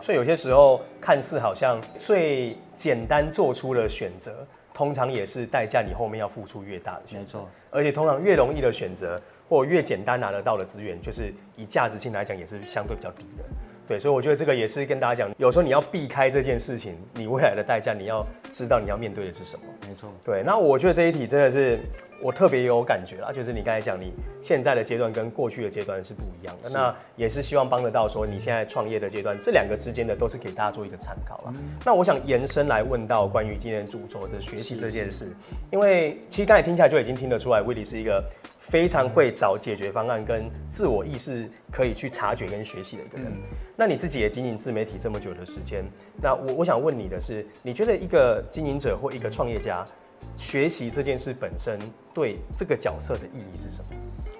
[0.00, 4.46] 所以有些时候看似好像最简单做出了选择。
[4.76, 7.38] 通常也是代价，你后面要付出越大的选择。
[7.38, 13.44] 没错，而且通常越容易的选择，或越简单拿得到的资源，就是以价值性来讲，也是相对比较低的。
[13.88, 19.64] 对，所以我觉得这个也是跟大家讲，有时候你要避开这件事情，你未来的代价，你要知道你要面对的是什么。
[19.88, 20.42] 没错，对。
[20.42, 21.80] 那我觉得这一题真的是
[22.20, 26.70] 我特别有感觉啦，就是你刚才讲，你现在的阶段跟过去的阶段是不一样的。
[26.70, 31.52] 那也是希望帮得到说你现在创业的阶段，这两个之间的都是给大家做一个参考啦。
[31.84, 35.26] 那我想延伸来问到关于今天主轴的学习这件事，
[35.70, 38.24] 因为其实刚才听起来就已经听得出来，威利是一个
[38.58, 43.30] 非常会找解决方案跟自我意识可以去察觉跟学习的一个人。
[43.76, 45.84] 那你自己也经营自媒体这么久的时间，
[46.20, 49.86] 那我我想问你的是，你觉得一个经营者或一个创业家，
[50.34, 51.78] 学习这件事本身
[52.12, 53.90] 对这个角色的意义是什么？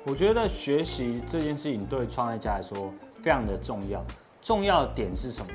[0.05, 4.05] 我觉得学习这件事情对创业家来说非常的重要。
[4.43, 5.47] 重要的点是什么？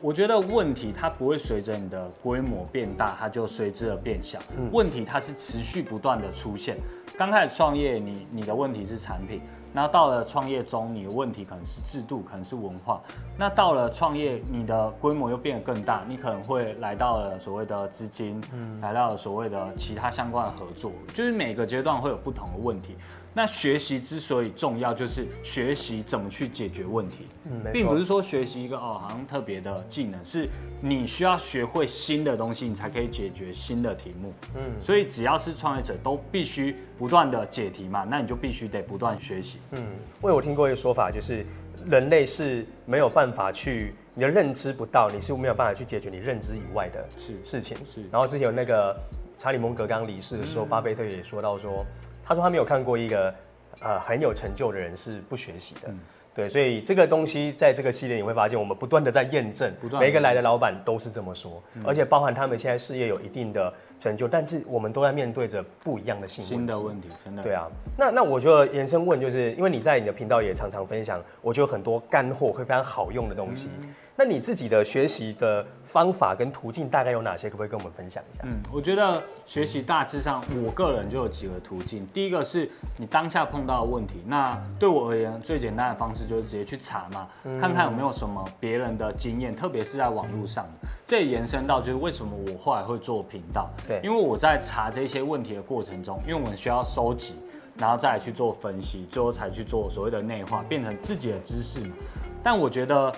[0.00, 4.38] 我觉得问题它不会随着你的规模变大，它就随之而变小。
[4.72, 6.76] 问题它是持续不断的出现。
[7.16, 9.40] 刚开始创业，你你的问题是产品。
[9.72, 13.00] 那到了创业中，你的问题可能是制度，可能是文化。
[13.38, 22.96] 那到了创业，你的规模又变得更大，你可能会来到了所谓的资金，嗯，来到了所谓的其他相关的合作，就是每个阶段会有不同的问题。
[23.34, 30.46] 那学习之所以重要，就是学习怎么去解决问题，嗯，并不是说学习一个哦，好像特别的技能，是
[30.82, 34.34] 你需要学会新的东西，你才可以解决新的题目。
[34.54, 39.58] 嗯，所以只要是创业者，都必须不断的解题嘛，那你就必须得不断学习。
[39.70, 39.82] 嗯，
[40.20, 41.42] 我有听过一个说法，就是
[41.86, 47.02] 人类是没有办法去你的认知不到，你是没有办法去解决你认知以外的
[47.42, 47.78] 事情。
[47.78, 48.94] 是，是然后之前有那个
[49.38, 51.86] 查理蒙格刚离世的时候，嗯，巴菲特也说到说。
[52.32, 53.34] 他说他没有看过一个，
[53.80, 55.80] 呃，很有成就的人是不学习的。
[55.88, 55.98] 嗯
[56.34, 67.42] 对，所以这个东西在这个系列你会发现，我们不断的在验证，每一个来的老板都是这么说，而且包含他们现在事业有一定的成就，但是我们都在面对着不一样的新新的问题，真的。
[67.42, 67.68] 对啊，
[67.98, 73.68] 那那我就延伸问，就是因为你在你的频道也常常分享，我觉得很多干货会非常好用的东西。
[74.14, 77.48] 那你自己的学习的方法跟途径大概有哪些？
[77.48, 78.42] 可不可以跟我们分享一下？
[78.44, 82.06] 嗯，我觉得学习大致上，我个人就有几个途径。
[82.12, 87.26] 第一个是你当下碰到的问题，那对我而言最简单的方式就是直接去查嘛，
[87.58, 90.66] 看看有没有什么别人的经验，特别是在网络上。
[91.06, 97.34] 这也延伸到就是为什么我后来会做频道，对，因为我在查这些问题的过程中，因为我们需要收集，
[97.78, 101.94] 然后再来去做分析，最后才去做所谓的内化，变成自己的知识嘛。
[102.42, 103.10] 但我觉得。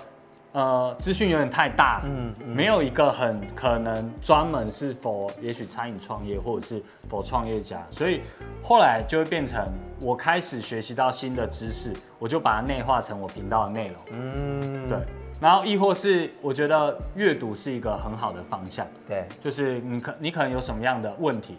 [0.55, 8.21] 呃，资讯有点太大，嗯，没有一个很可能专门是否也许餐饮创业或者是否创业家，所以
[8.63, 9.67] 后来就会变成
[9.99, 14.97] 我开始学习到新的知识，我就把它内化成我频道的内容，嗯，对，
[15.41, 21.57] 然后亦或是我觉得阅读是一个很好的方向，对，就是你可你可能有什么样的问题，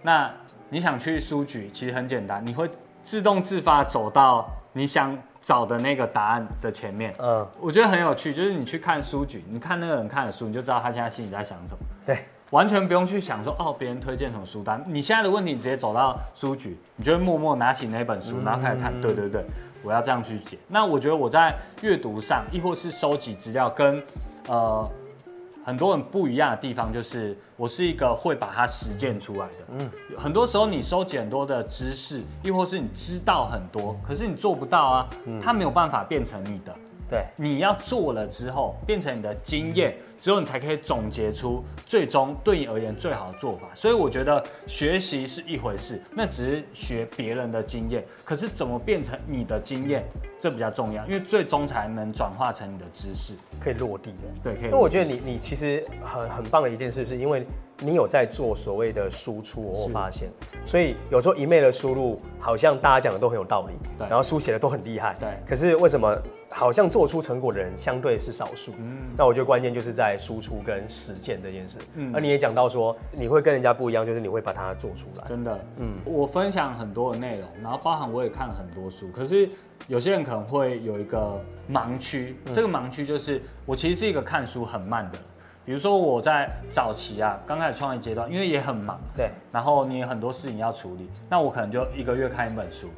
[0.00, 0.30] 那
[0.70, 2.70] 你想去书局，其实很简单，你会
[3.02, 5.18] 自动自发走到你想。
[5.48, 11.78] 找的那个答案的前面，嗯，我觉得很有趣，就是你去看书局，你看那个人看的书，你就知道他现在心里在想什么。
[12.04, 12.18] 对，
[12.50, 18.92] 完全不用去想说哦，别人推荐什么书单，你现在的问题，你直接走到书局，你就会默默拿起那本书，然后开始看。
[18.94, 19.42] 嗯、对对对，
[19.82, 20.58] 我要这样去解。
[20.68, 24.02] 那我觉得我在阅读上，亦或是收集资料，跟
[24.48, 24.86] 呃。
[25.68, 29.54] 很多人不一样的地方就是，我是一个会把它实践出来的。
[29.76, 35.08] 嗯，很多时候你收集很多的知识，亦或是你知道很多，可是你做不到啊，
[35.42, 36.74] 它没有办法变成你的。
[37.08, 43.68] 对，你要做了之后，变成你的经验，之后你才可以总结出最终对你而言最好的做法。
[43.74, 50.04] 所以我觉得学习是一回事，那只是学别人的经验，可是怎么变成你的经验，
[50.38, 54.28] 这比较重要，因为最终才能转化成你的知识，可以落地的。
[54.42, 54.64] 对，可以。
[54.64, 57.46] 因为我觉得你你其实很很棒的一件事，是因为
[57.80, 60.28] 你有在做所谓的输出，我发现，
[60.64, 66.16] 所以有时候一昧的输入，好像大家讲的都很有道理，对，然后书写的都很厉害，对，可是为什么？
[66.50, 79.46] 好像做出成果的人相对是少数，嗯，那我觉得关键就是在输出跟实践这件事，嗯，而你也讲到说你会跟人家不一样，就是你会把它做出来，真的，嗯，我分享很多的内容，然后包含我也看了很多书，可是
[79.88, 81.38] 有些人可能会有一个
[81.70, 85.18] 盲区，嗯，这个盲区就是我其实是一个看书很慢的，
[85.68, 92.88] 比如说我在早期啊，刚开始创业阶段，因为也很忙，对，然后你有很多事情要处理，那我可能就一个月看一本书。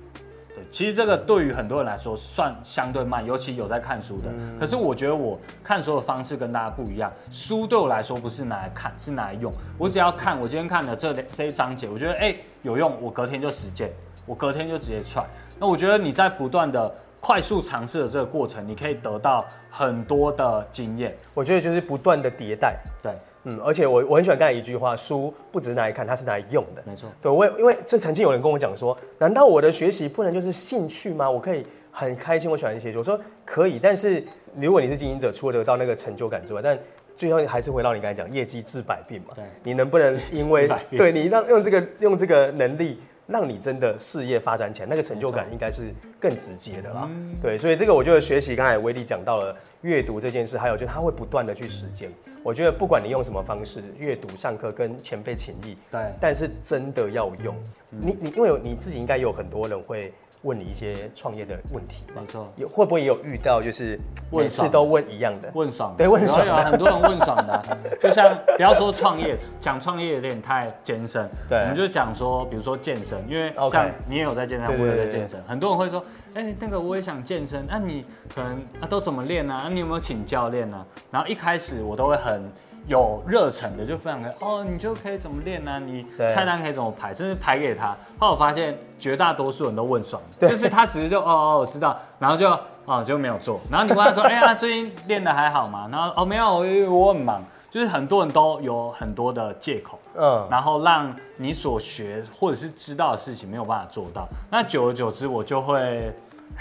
[0.54, 4.30] 对其实这个对于很多人来说算相对慢，尤其有在看书的。
[4.56, 7.12] 可是我觉得我看书的方式跟大家不一样。
[7.32, 9.52] 书对我来说不是拿来看，是拿来用。
[9.76, 13.90] 我只要看，我今天看的这这一章节，我觉得哎有用，我隔天就实践，
[14.24, 15.26] 我隔天就直接踹。
[15.58, 21.16] 那我觉得你在不断的快速尝试的这个过程，你可以得到很多的经验。
[21.34, 22.76] 我觉得就是不断的迭代。
[23.02, 23.12] 对。
[23.44, 26.82] 嗯，而且我我很喜欢刚才一句话，书不只是拿来看，它是拿来用的。
[26.84, 31.30] 没错，对，我因为这曾经有人跟我讲说，难道我的学习不能就是兴趣吗？
[31.30, 32.98] 我可以很开心，我喜欢写书。
[32.98, 34.22] 我说可以，但是
[34.56, 36.78] 如果你是经营者，除了得到那个成就感之外，但
[37.16, 39.28] 最后还是回到你刚才讲，业绩治百病嘛。
[39.34, 47.08] 对，你能不能因为 对你让用这个用这个能力，让你真的事业发展起来，那个成就感应该是更直接的啦。
[47.40, 52.10] 对，所以这个我觉得学习，刚才威力讲到了阅读这件事，还有就是他会不断的去实践。
[52.42, 57.54] 我觉得不管你用什么方式阅读、上课、跟前辈请益，对，但是真的要用。
[57.90, 62.50] 你你因为你自己应该有很多人会问你一些创业的问题，没错。
[62.56, 63.98] 有会不会有遇到就是
[64.30, 65.50] 每次都问一样的？
[65.54, 65.94] 问爽？
[65.96, 66.46] 对，问爽。
[66.46, 67.62] 有很多人问爽的，
[68.00, 71.28] 就像不要说创业，讲创业有点太艰深。
[71.48, 76.04] 对，我们就讲说，比如说健身，因为像你也有在健身，我也在健身，很多人会说。
[76.32, 79.52] 哎、欸，那个我也想健身，那、啊、你可能啊都怎么练呢？
[79.52, 80.86] 啊，你有没有请教练呢？
[81.10, 82.48] 然后一开始我都会很
[82.90, 85.78] 有热忱的，就分享给哦，你就可以怎么练呢？
[85.78, 87.96] 你菜单可以怎么排，甚至排给他。
[88.18, 92.50] 后来我发现绝大多数人都问爽，就是他只是就哦哦我知道，然后就
[92.86, 93.60] 哦就没有做。
[93.70, 95.88] 然后你问他说， 哎呀最近练的还好吗？
[95.92, 97.40] 然后哦没有，我我很忙。
[97.70, 104.26] 就是很多人都有很多的借口，嗯，然后让你所学或者是知道的事情没有办法做到。
[104.50, 106.12] 那久而久之，我就会，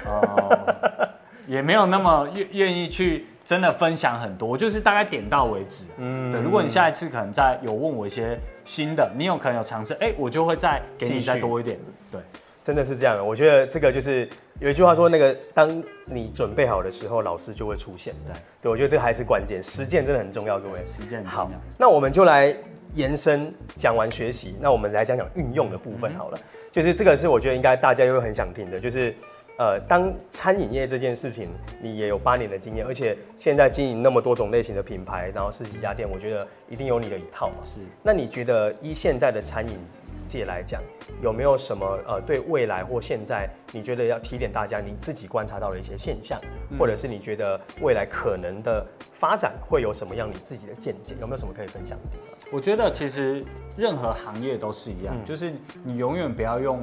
[0.06, 1.10] 呃，
[1.50, 4.48] 也没有那么愿愿意去真的分享很多。
[4.48, 6.40] 我就是大概点到为止，嗯，对。
[6.40, 11.80] 如果你下一次可能再有问我一些新的，你有可能有尝试，哎，我就会再给你再多一点，
[12.12, 12.22] 对。
[12.62, 18.14] 真的是这样，我觉得这个就是有一句话说，那个当你准备好的时候，老师就会出现。
[18.28, 20.86] 对，对我觉得这个还是关键，实践真的很重要，各位。
[20.86, 22.56] 实践好，那我们就来
[22.94, 26.38] 延伸讲完学习，那我们来讲讲运用的部分好了。
[26.38, 29.16] 嗯、就是这个是我觉得应该大家又很想听的，就是
[29.60, 31.50] 呃，当餐饮业这件事情，
[31.82, 37.56] 你也有八年的经验，而且现在经营那么多种类型的品牌，然后十几家店，我觉得一定有你的一套嘛。
[37.66, 37.82] 是。
[38.02, 39.78] 那你觉得依现在的餐饮
[40.26, 40.82] 界来讲，
[41.22, 51.16] 有没有什么呃，对未来或现在，你觉得要提点大家，你自己观察到的一些现象，嗯、或者是你觉得未来可能的发展会有什么样你自己的见解？
[51.20, 52.40] 有没有什么可以分享的地方？
[52.50, 53.44] 我觉得其实
[53.76, 56.82] 任何行业都是一样，嗯、就是你永远不要用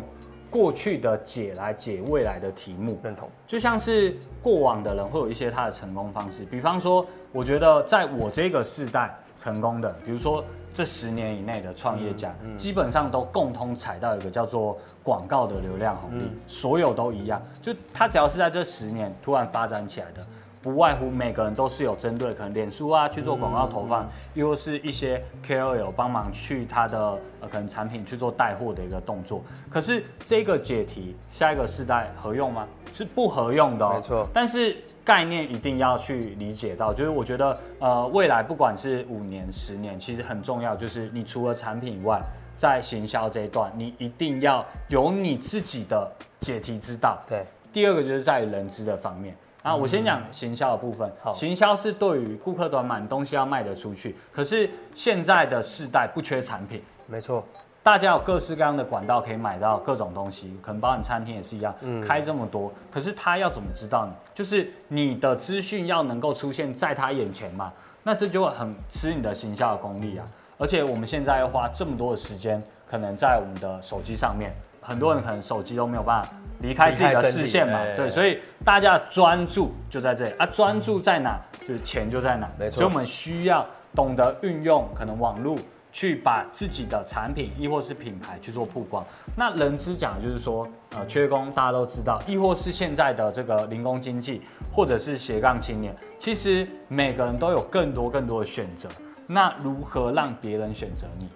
[0.50, 2.98] 过去的解来解未来的题目。
[3.02, 3.28] 认同。
[3.46, 10.44] 就像是过往的人会有一些他的成功方式，比方说，我觉得在我这个世代成功的，比如说。
[10.76, 17.42] 这十年以内的创业家，嗯嗯、基本上都共通踩到一个叫做广告的流量红利，嗯、所有都一样。
[17.62, 20.20] 就他只要是在这十年突然发展起来的，
[20.66, 26.98] 不外乎每个人都是有针对可能脸书啊去做广告投放，又、嗯、是一些 KOL 帮忙去他的
[27.40, 29.44] 呃可能产品去做带货的一个动作。
[29.70, 32.66] 可是这个解题下一个世代合用吗？
[32.90, 34.26] 是不合用的、哦，没错。
[34.34, 42.20] 但是概念一定要去理解到，就是我觉得呃未来不管是五年、十年，其实很重要，就是你除了产品以外，
[42.58, 46.10] 在行销这一段，你一定要有你自己的
[46.40, 47.22] 解题之道。
[47.24, 47.44] 对。
[47.72, 49.32] 第二个就是在于人资的方面。
[49.66, 51.10] 啊，我先讲行销的部分。
[51.20, 54.14] 好，行销是对于顾客端嘛，东西要卖得出去。
[54.32, 57.44] 可是现在的世代不缺产品，没错，
[57.82, 62.72] 大家有各式各样的管道可以买到各种东西，可能包含餐厅也是一样，嗯，开这么多。
[62.92, 64.14] 可是他要怎么知道呢？
[64.32, 67.72] 就是你的资讯要能够出现在他眼前嘛，
[68.04, 70.24] 那这就会很吃你的行销的功力啊。
[70.58, 74.54] 而且我们现在要花这么多的时间，可能在我们的手机上面，
[74.86, 76.30] 很多人可能手机都没有办法。
[76.60, 82.76] 离开自己的视线嘛，对，所以大家专注就在这里啊，专注在哪，就是钱就在哪，没错。
[82.76, 83.64] 所以我们需要
[83.94, 85.54] 懂得运用可能网络
[85.92, 89.04] 去把自己的产品亦或是品牌去做曝光。
[89.36, 90.66] 那人资讲的就是说，
[90.96, 94.40] 呃，缺工大家都知道，亦或是现在的这个零工经济，
[94.72, 98.88] 或者是斜杠青年，其实每个人都有更多更多的选择。
[99.26, 101.28] 那如何让别人选择你？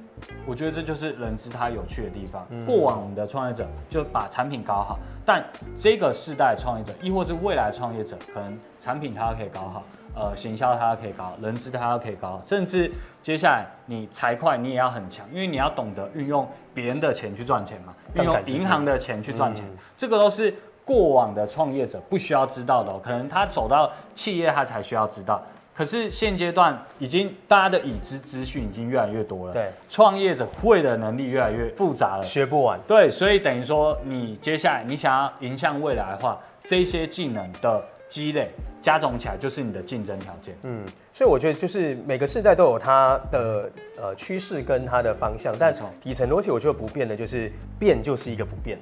[0.47, 2.47] 我觉得这就是人资它有趣的地方。
[2.67, 5.45] 过往我们的创业者就把产品搞好，但
[5.77, 9.83] 这个世代创业者，亦或是未来创业者，可能产品它可以搞好，
[10.15, 12.91] 呃，行销它可以搞好，人资它可以搞好，甚至
[13.23, 19.65] 接下来你财会你也要很强，因为你要懂得运用别人的钱去赚钱嘛，运用银行的钱去赚钱，
[19.97, 20.55] 这个都是
[20.85, 25.41] 过往的创业者不需要知道的，可能他走到企业他才需要知道。
[25.81, 32.79] 可是现阶段已经大家的已知资讯已经越来越多了，对，创业者会的能力越来越复杂了，学不完。
[32.87, 38.51] 对，所以等于说你接下来你想要迎向未来的话，这些技能的积累
[38.83, 40.55] 加总起来就是你的竞争条件。
[40.65, 48.79] 嗯，所以我觉得就是每个世代都有它的呃趋势跟它的方向，但底层逻辑我觉得不变的就是变就是一个不变。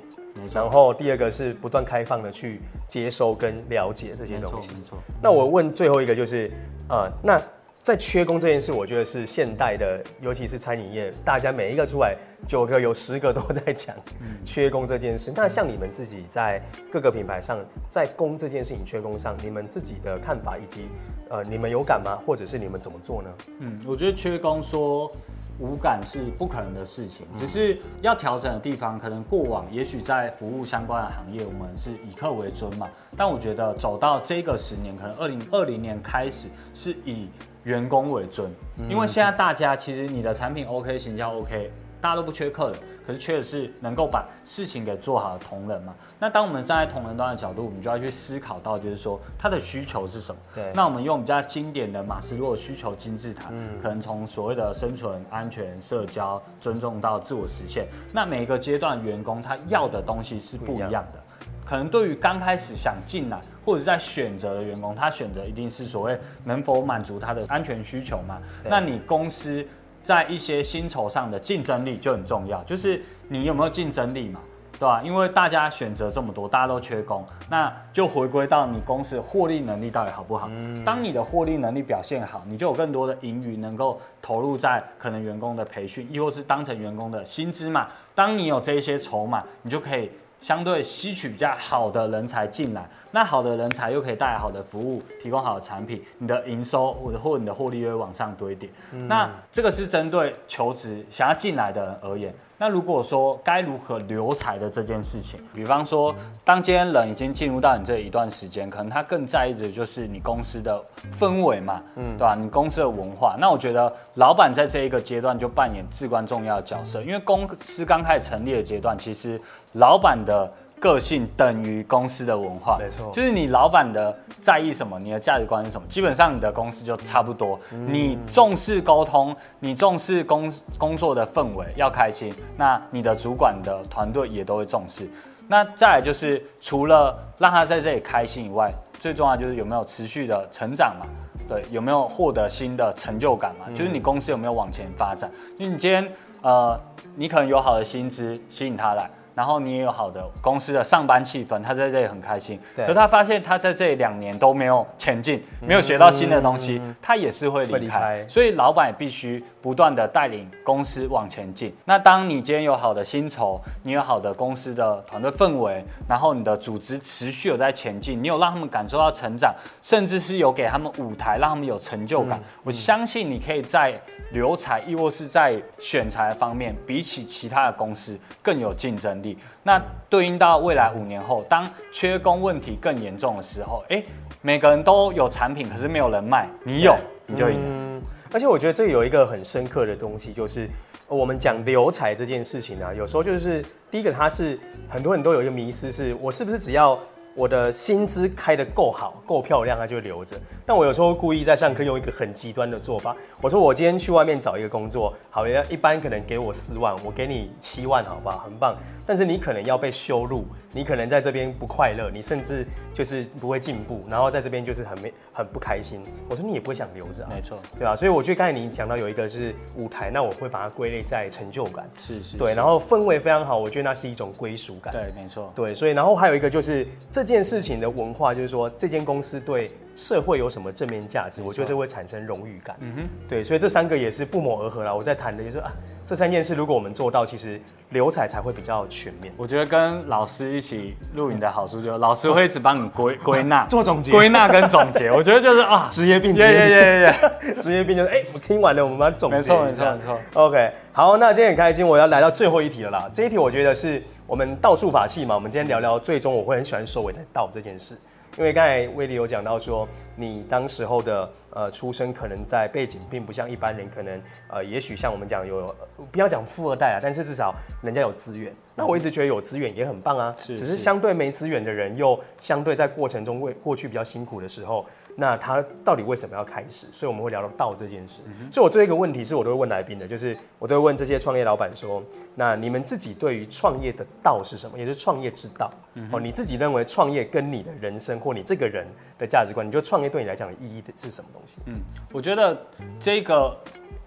[0.52, 4.72] 然后第二个是不断开放的去接收跟了解这些东西。
[4.74, 4.98] 没错。
[5.22, 6.50] 那我问最后一个就是，
[6.88, 7.40] 呃，那
[7.82, 12.16] 在缺工这件事，我觉得是现代的，尤其是餐饮业，大家每一个出来
[12.46, 13.96] 九个有十个都在讲
[14.44, 15.32] 缺工这件事。
[15.34, 17.58] 那像你们自己在各个品牌上，
[17.88, 20.88] 在工这件事情缺工上，你们自己的看法以及
[21.30, 22.18] 呃，你们有感吗？
[22.26, 23.28] 或者是你们怎么做呢？
[23.60, 25.10] 嗯，我觉得缺工说。
[25.58, 28.98] 无感是不可能的事情，只是要调整的地方。
[28.98, 32.88] 可能过往也许在服务相关的行业，我们是以客为尊嘛。
[33.16, 37.28] 但我觉得走到这个十年，可能二零二零年开始是以
[37.64, 38.50] 员工为尊，
[38.88, 41.70] 因为现在大家其实你的产品 OK，形象 OK。
[42.00, 45.94] 大家都不缺客人，可是缺的是能够把事情给做好的同仁嘛。
[46.18, 50.40] 那当我们站在同仁端的角度，我们就要去思考到，就是说他的需求是什么。
[50.54, 50.72] 对。
[50.74, 57.86] 那我们用比较经典的马斯洛需求金字塔，嗯，可能从所谓的生存、安全、社交、尊重到自我实现。
[58.12, 61.20] 那每一个阶段员工他要的东西是不一样的。
[61.64, 68.38] 可能对于刚开始想进来或者在选择的员工，他选择一定是所谓能否满足他的安全需求嘛。
[68.64, 69.66] 那你公司。
[70.08, 74.40] 在一些薪酬上的竞争力就很重要，就是你有没有竞争力嘛，
[74.72, 75.02] 对吧？
[75.04, 80.48] 因为大家选择这么多，大家都缺工，那就回归到你公司的获利能力到底好不好？
[80.50, 80.82] 嗯。
[80.82, 87.88] 当你的获利能力表现好，你就有更多的盈余能够投入在可能员工的培训，亦或是当成员工的薪资嘛。
[88.14, 90.10] 当你有这些筹码，你就可以。
[90.40, 98.68] 相对吸取比较好的人才进来，那好的人才又可以带来好的服务，提供好的产品，你的营收或者或你的获利又会往上堆叠。
[98.92, 102.34] 嗯、那这个是针对求职想要进来的人而言。
[102.58, 110.82] 那如果说该如何留才的这件事情，比方说，当今天人已经进入到你这一段时间，可能他更在意的就是你公司的
[111.18, 112.34] 氛围嘛，嗯，对吧？
[112.34, 113.36] 你公司的文化。
[113.38, 119.40] 那我觉得老板在这一个阶段就扮演至关重要的角色，因为公司刚开始成立的阶段，其实
[119.72, 120.52] 老板的。
[120.80, 127.58] 个性等于公司的文化，没错，就是你老板的在意什么，你的价值观是什么，基本上你的公司就差不多。
[127.70, 135.08] 你重视沟通，你重视工工作的氛围，要开心，那你的主管的团队也都会重视。
[135.48, 141.06] 那再来就是除了让他在这里开心以外，最重要就是有没有持续的成长嘛？
[141.48, 143.66] 对，有没有获得新的成就感嘛？
[143.74, 145.30] 就是你公司有没有往前发展？
[145.56, 146.06] 因为你今天
[146.42, 146.78] 呃，
[147.16, 149.10] 你可能有好的薪资吸引他来。
[149.38, 152.58] 然后你也有好的公司的上班气氛，他在这里很开心。
[152.74, 157.78] 对可他发现他在这里两年都没有前进，没有学到新的东西，他也是会离开。
[157.78, 161.70] 会离开所以老板也必须不断的带领公司往前进。
[161.84, 172.40] 那当你今天有好的薪酬，你有好的公司的团队氛围，然后你的组织持续有在前进，你有让他们感受到成长，甚至是有给他们舞台，让他们有成就感。
[172.64, 173.92] 我相信你可以在
[174.32, 179.36] 留才，亦或是在选材方面，比起其他的公司更有竞争力。
[179.62, 184.02] 那对应到未来五年后，当缺工问题更严重的时候，哎，
[184.40, 186.96] 每个人都有产品，可是没有人卖，你有
[187.26, 187.66] 你就赢了。
[187.68, 190.68] 嗯，而且我觉得这有一个很深刻的东西，就是
[191.06, 194.58] 我们讲留才这件事情啊，有时候就是第一个，它是
[194.88, 196.98] 很多人都有一个迷思，是我是不是只要
[197.38, 200.36] 我的薪资开得够好、够漂亮，他就留着。
[200.66, 208.38] 但我有时候故意在上课用一个很极端的做法，我说我今天去外面找一个工作，好，一般可能给我四万，我给你七万，好不好？
[208.38, 208.76] 很棒。
[209.06, 216.02] 但是你可能要被羞辱，你可能在这边不快乐，你甚至就是不会进步，然后在这边就是很没很不开心。
[216.28, 217.94] 我说你也不会想留着啊，没错，对吧？
[217.94, 234.94] 所以我觉得刚才你讲到有一个是舞台，那我会把它归类在成就感，是是，对，然后氛围非常好，我觉得那是一种归属感，对，没错，对，所以然后还有一个就是这件事情的文化，就是说这间公司对社会有什么正面价值，我觉得这会产生荣誉感，嗯哼，对，所以这三个也是不谋而合啦。
[234.94, 235.70] 我在谈的就是啊，
[236.08, 239.30] 这三件事如果我们做到，其实留彩才会比较全面。
[239.36, 245.12] 我觉得跟老师一起录影的好处就是，老师会一直帮你归归纳、做总结、归纳跟总结。
[245.12, 249.36] 我觉得就是啊，职业病，对对对对职业病就是哎，我听完了，我们把它总结。
[249.36, 250.18] 没错没错没错。
[250.32, 253.10] OK，好，那今天很开心，我要来到最后一题了啦。
[253.12, 257.94] 这一题我觉得是我们道术法器嘛，我们今天聊聊，最终我会很喜欢收尾在倒这件事。
[258.38, 265.74] 因为刚才威利有讲到说，你当时候的呃出生可能在背景并不像一般人，可能呃也许像我们讲有
[266.12, 268.54] 不要讲富二代啊，但是至少人家有资源。
[268.76, 274.86] 那我一直觉得有资源也很棒啊，只是相对没资源的人又相对在过程中为过去比较辛苦的时候。
[275.20, 276.86] 那他到底为什么要开始？
[276.92, 278.22] 所以我们会聊到道这件事。
[278.24, 282.00] 嗯、所以我最后一个问题是我都会问来宾的，就是我都会问这些创业老板说：
[282.36, 284.78] 那你们自己对于创业的道是什么？
[284.78, 285.68] 也就是创业之道。
[285.94, 288.86] 嗯、哦，你自己认为创业跟你的人生或你这个人
[289.18, 291.58] 的价值观，你觉得创业对你来讲的意义的是什么东西？
[291.66, 291.80] 嗯，
[292.12, 292.56] 我觉得
[293.00, 293.52] 这个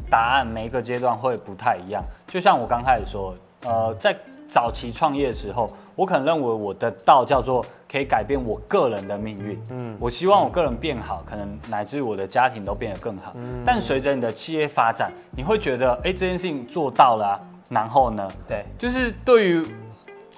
[0.10, 2.02] 答案每一个阶段会不太一样。
[2.26, 3.36] 就像我刚开始说，
[3.66, 4.16] 呃，在
[4.48, 5.70] 早期创业的时候。
[5.96, 13.34] 我可能认为我的道叫做可以改变我个人的命运，嗯，我希望我个人变好，可能乃至于我的家庭都变得更好。
[13.36, 18.28] 嗯，但随着你的企业发展，你会觉得，哎，这件事情做到了啊，然后呢？
[18.48, 19.66] 对，就是对于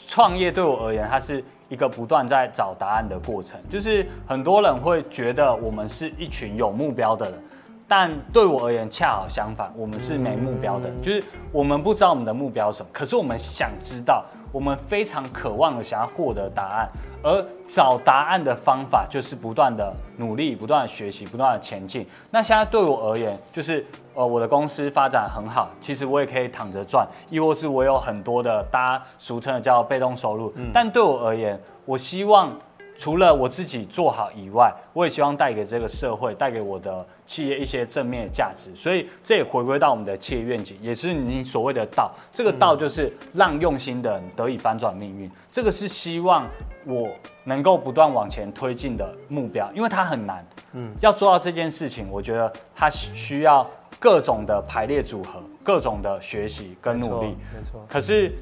[0.08, 3.60] 创业对我而言，它是一个不断在找答案的过程。
[3.70, 7.40] 就是很多人会觉得我们是一群有目标的人，
[7.88, 14.26] 但对我而言恰好相反，我们是没目标的，就是我们不知道我们的目标是什么，可是我们想知道。
[14.54, 16.90] 我们非常渴望的想要获得答案，
[17.24, 22.08] 而找答案的方法就是不断的努力、不断的学习、不断的前进。
[22.30, 23.84] 那现在对我而言，就是
[24.14, 30.54] 呃，我的公司发展很好，其实我也可以躺着赚，亦或是我有很多的大家俗称的叫被动收入。
[30.72, 32.56] 但对我而言，我希望。
[32.98, 38.74] 除了我自己做好以外，我也希望带给这个社会、带给我的企业一些正面的价值。
[38.76, 42.12] 所以这也回归到我们的企业愿景，也是你所谓的道。
[42.32, 45.30] 这个道就是让用心的人得以翻转命运。
[45.52, 46.48] 这个是希望
[46.86, 47.10] 我
[47.44, 50.46] 能够不断往前推进的目标，因为它很难。
[50.74, 53.70] 嗯，要做到这件事情，我觉得它需要
[54.00, 57.38] 各种的排列组合、各种的学习跟努力。
[57.56, 58.34] 没错，可是。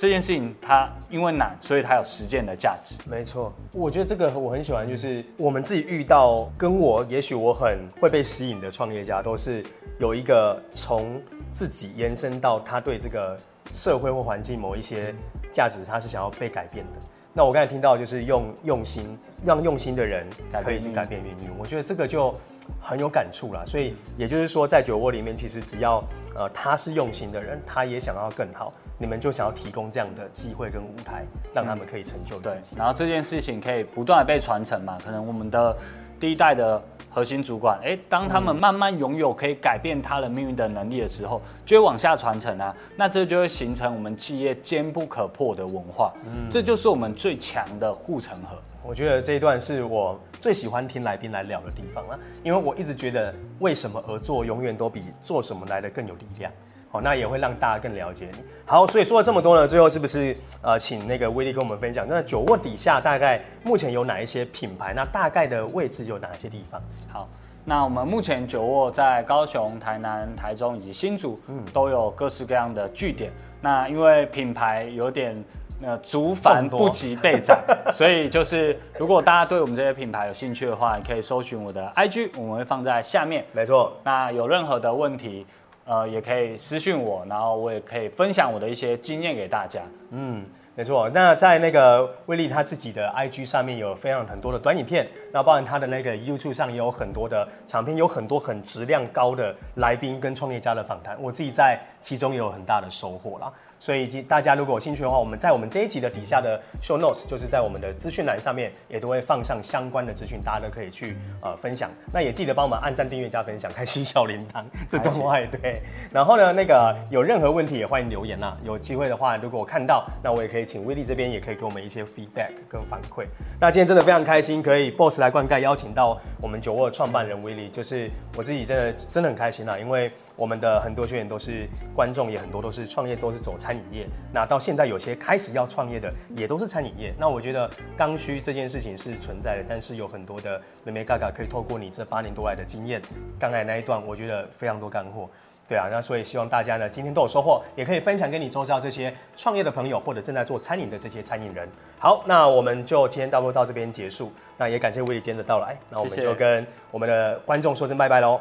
[0.00, 2.96] 这件事情它因为难，所以它有实践的价值。
[3.06, 9.62] 没错，我觉得这个我很喜欢，就是我们自己遇到跟我，也许我很会被吸引的创业家，都是
[9.98, 11.20] 有一个从
[11.52, 13.38] 自己延伸到他对这个
[13.74, 15.14] 社会或环境某一些
[15.52, 17.00] 价值，他是想要被改变的。
[17.34, 20.26] 那我刚才听到就是用用心，让用心的人
[20.64, 21.50] 可以去改变命运。
[21.58, 22.34] 我觉得这个就
[22.80, 23.62] 很有感触啦。
[23.66, 26.04] 所以也就是说，在酒窝里面，其实只要
[26.34, 28.72] 呃他是用心的人，他也想要更好。
[28.98, 32.76] 你们就想要提供这样的机会跟舞台，让他们可以成就自己。
[32.76, 34.98] 嗯、然后这件事情可以不断的被传承嘛？
[35.02, 35.74] 可能我们的
[36.20, 42.74] 第一代的核心主管，哎，当他们慢慢拥有可以改变他人命运的能力的时候，就会往下传承啊。
[42.96, 46.12] 那这就会形成我们企业坚不可破的文化。
[46.24, 48.56] 嗯，这就是我们最强的护城河。
[48.82, 56.50] 我觉得这一段是我最喜欢听来宾来聊的地方了，因为我一直觉得，为什么而做永远都比做什么来的更有力量。
[56.90, 58.38] 好，那也会让大家更了解你。
[58.66, 64.92] 好，所以说了这么多呢，最后是不是呃，请那个威力跟我们分享，那酒窝底下大概目前有哪一些品牌？
[64.92, 66.82] 那大概的位置有哪些地方？
[67.12, 67.28] 好，
[67.64, 73.30] 那我们目前酒窝在高雄、台南、台中以及新竹，嗯，都有各式各样的据点。
[73.60, 75.44] 那因为品牌有点
[75.82, 77.58] 呃，族繁不及备载，
[77.92, 83.46] 所以就是如果大家对我们这些品牌有兴趣的话，你可以搜寻我的 IG，我们会放在下面。
[83.52, 85.46] 没错，那有任何的问题，
[85.90, 89.80] 呃，也可以私讯我，然后我也可以分享我的一些经验给大家。
[90.10, 90.46] 嗯。
[90.76, 103.52] 没错，那在那个威利他自己的 IG 上面有非常很多的短影片，那包含他的那个 YouTube 上也有很多的长片，有很多很质量高的来宾跟创业家的访谈，我自己在其中也有很大的收获啦。
[103.80, 111.90] 所以，大家如果有兴趣的话，我们在我们这一集的底下的 show notes，就是在我们的资讯栏上面，也都会放上相关的资讯，大家都可以去呃分享。
[112.12, 115.80] 那也记得帮我们按赞、订阅、加分享，开启小铃铛，这动坏对。
[116.12, 118.54] 然后呢，那个有任何问题也欢迎留言呐。
[118.62, 123.24] 有机会的话，如果我看到，那我也可以请威利这边也可以给我们一些 feedback 跟反馈。
[123.58, 134.06] 那今天真的非常开心，可以 Boss 来灌溉邀请到我们酒窝创办人威利，就是我自己真的真的很开心啊，因为我们的很多学员都是观众，也很多都是创业，都是走餐饮业。
[134.32, 137.14] 那到现在有些开始要创业的，也都是餐饮业。
[137.16, 143.00] 那我觉得刚需这件事情是存在的，但是有很多的妹妹嘎嘎可以透过你这八年多来的经验，
[143.38, 145.28] 刚才那一段，我觉得非常多干货。
[145.68, 151.68] 对啊，那所以希望大家呢今天都有收获，也可以分享给你周遭这些创业的朋友，或者正在做餐饮的这些餐饮人。
[151.96, 154.32] 好，那我们就今天差不多到这边结束。
[154.56, 158.40] 那也感谢威利今天的到来，那我们就跟我们的观众说声拜拜喽，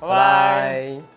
[0.00, 1.15] 拜拜。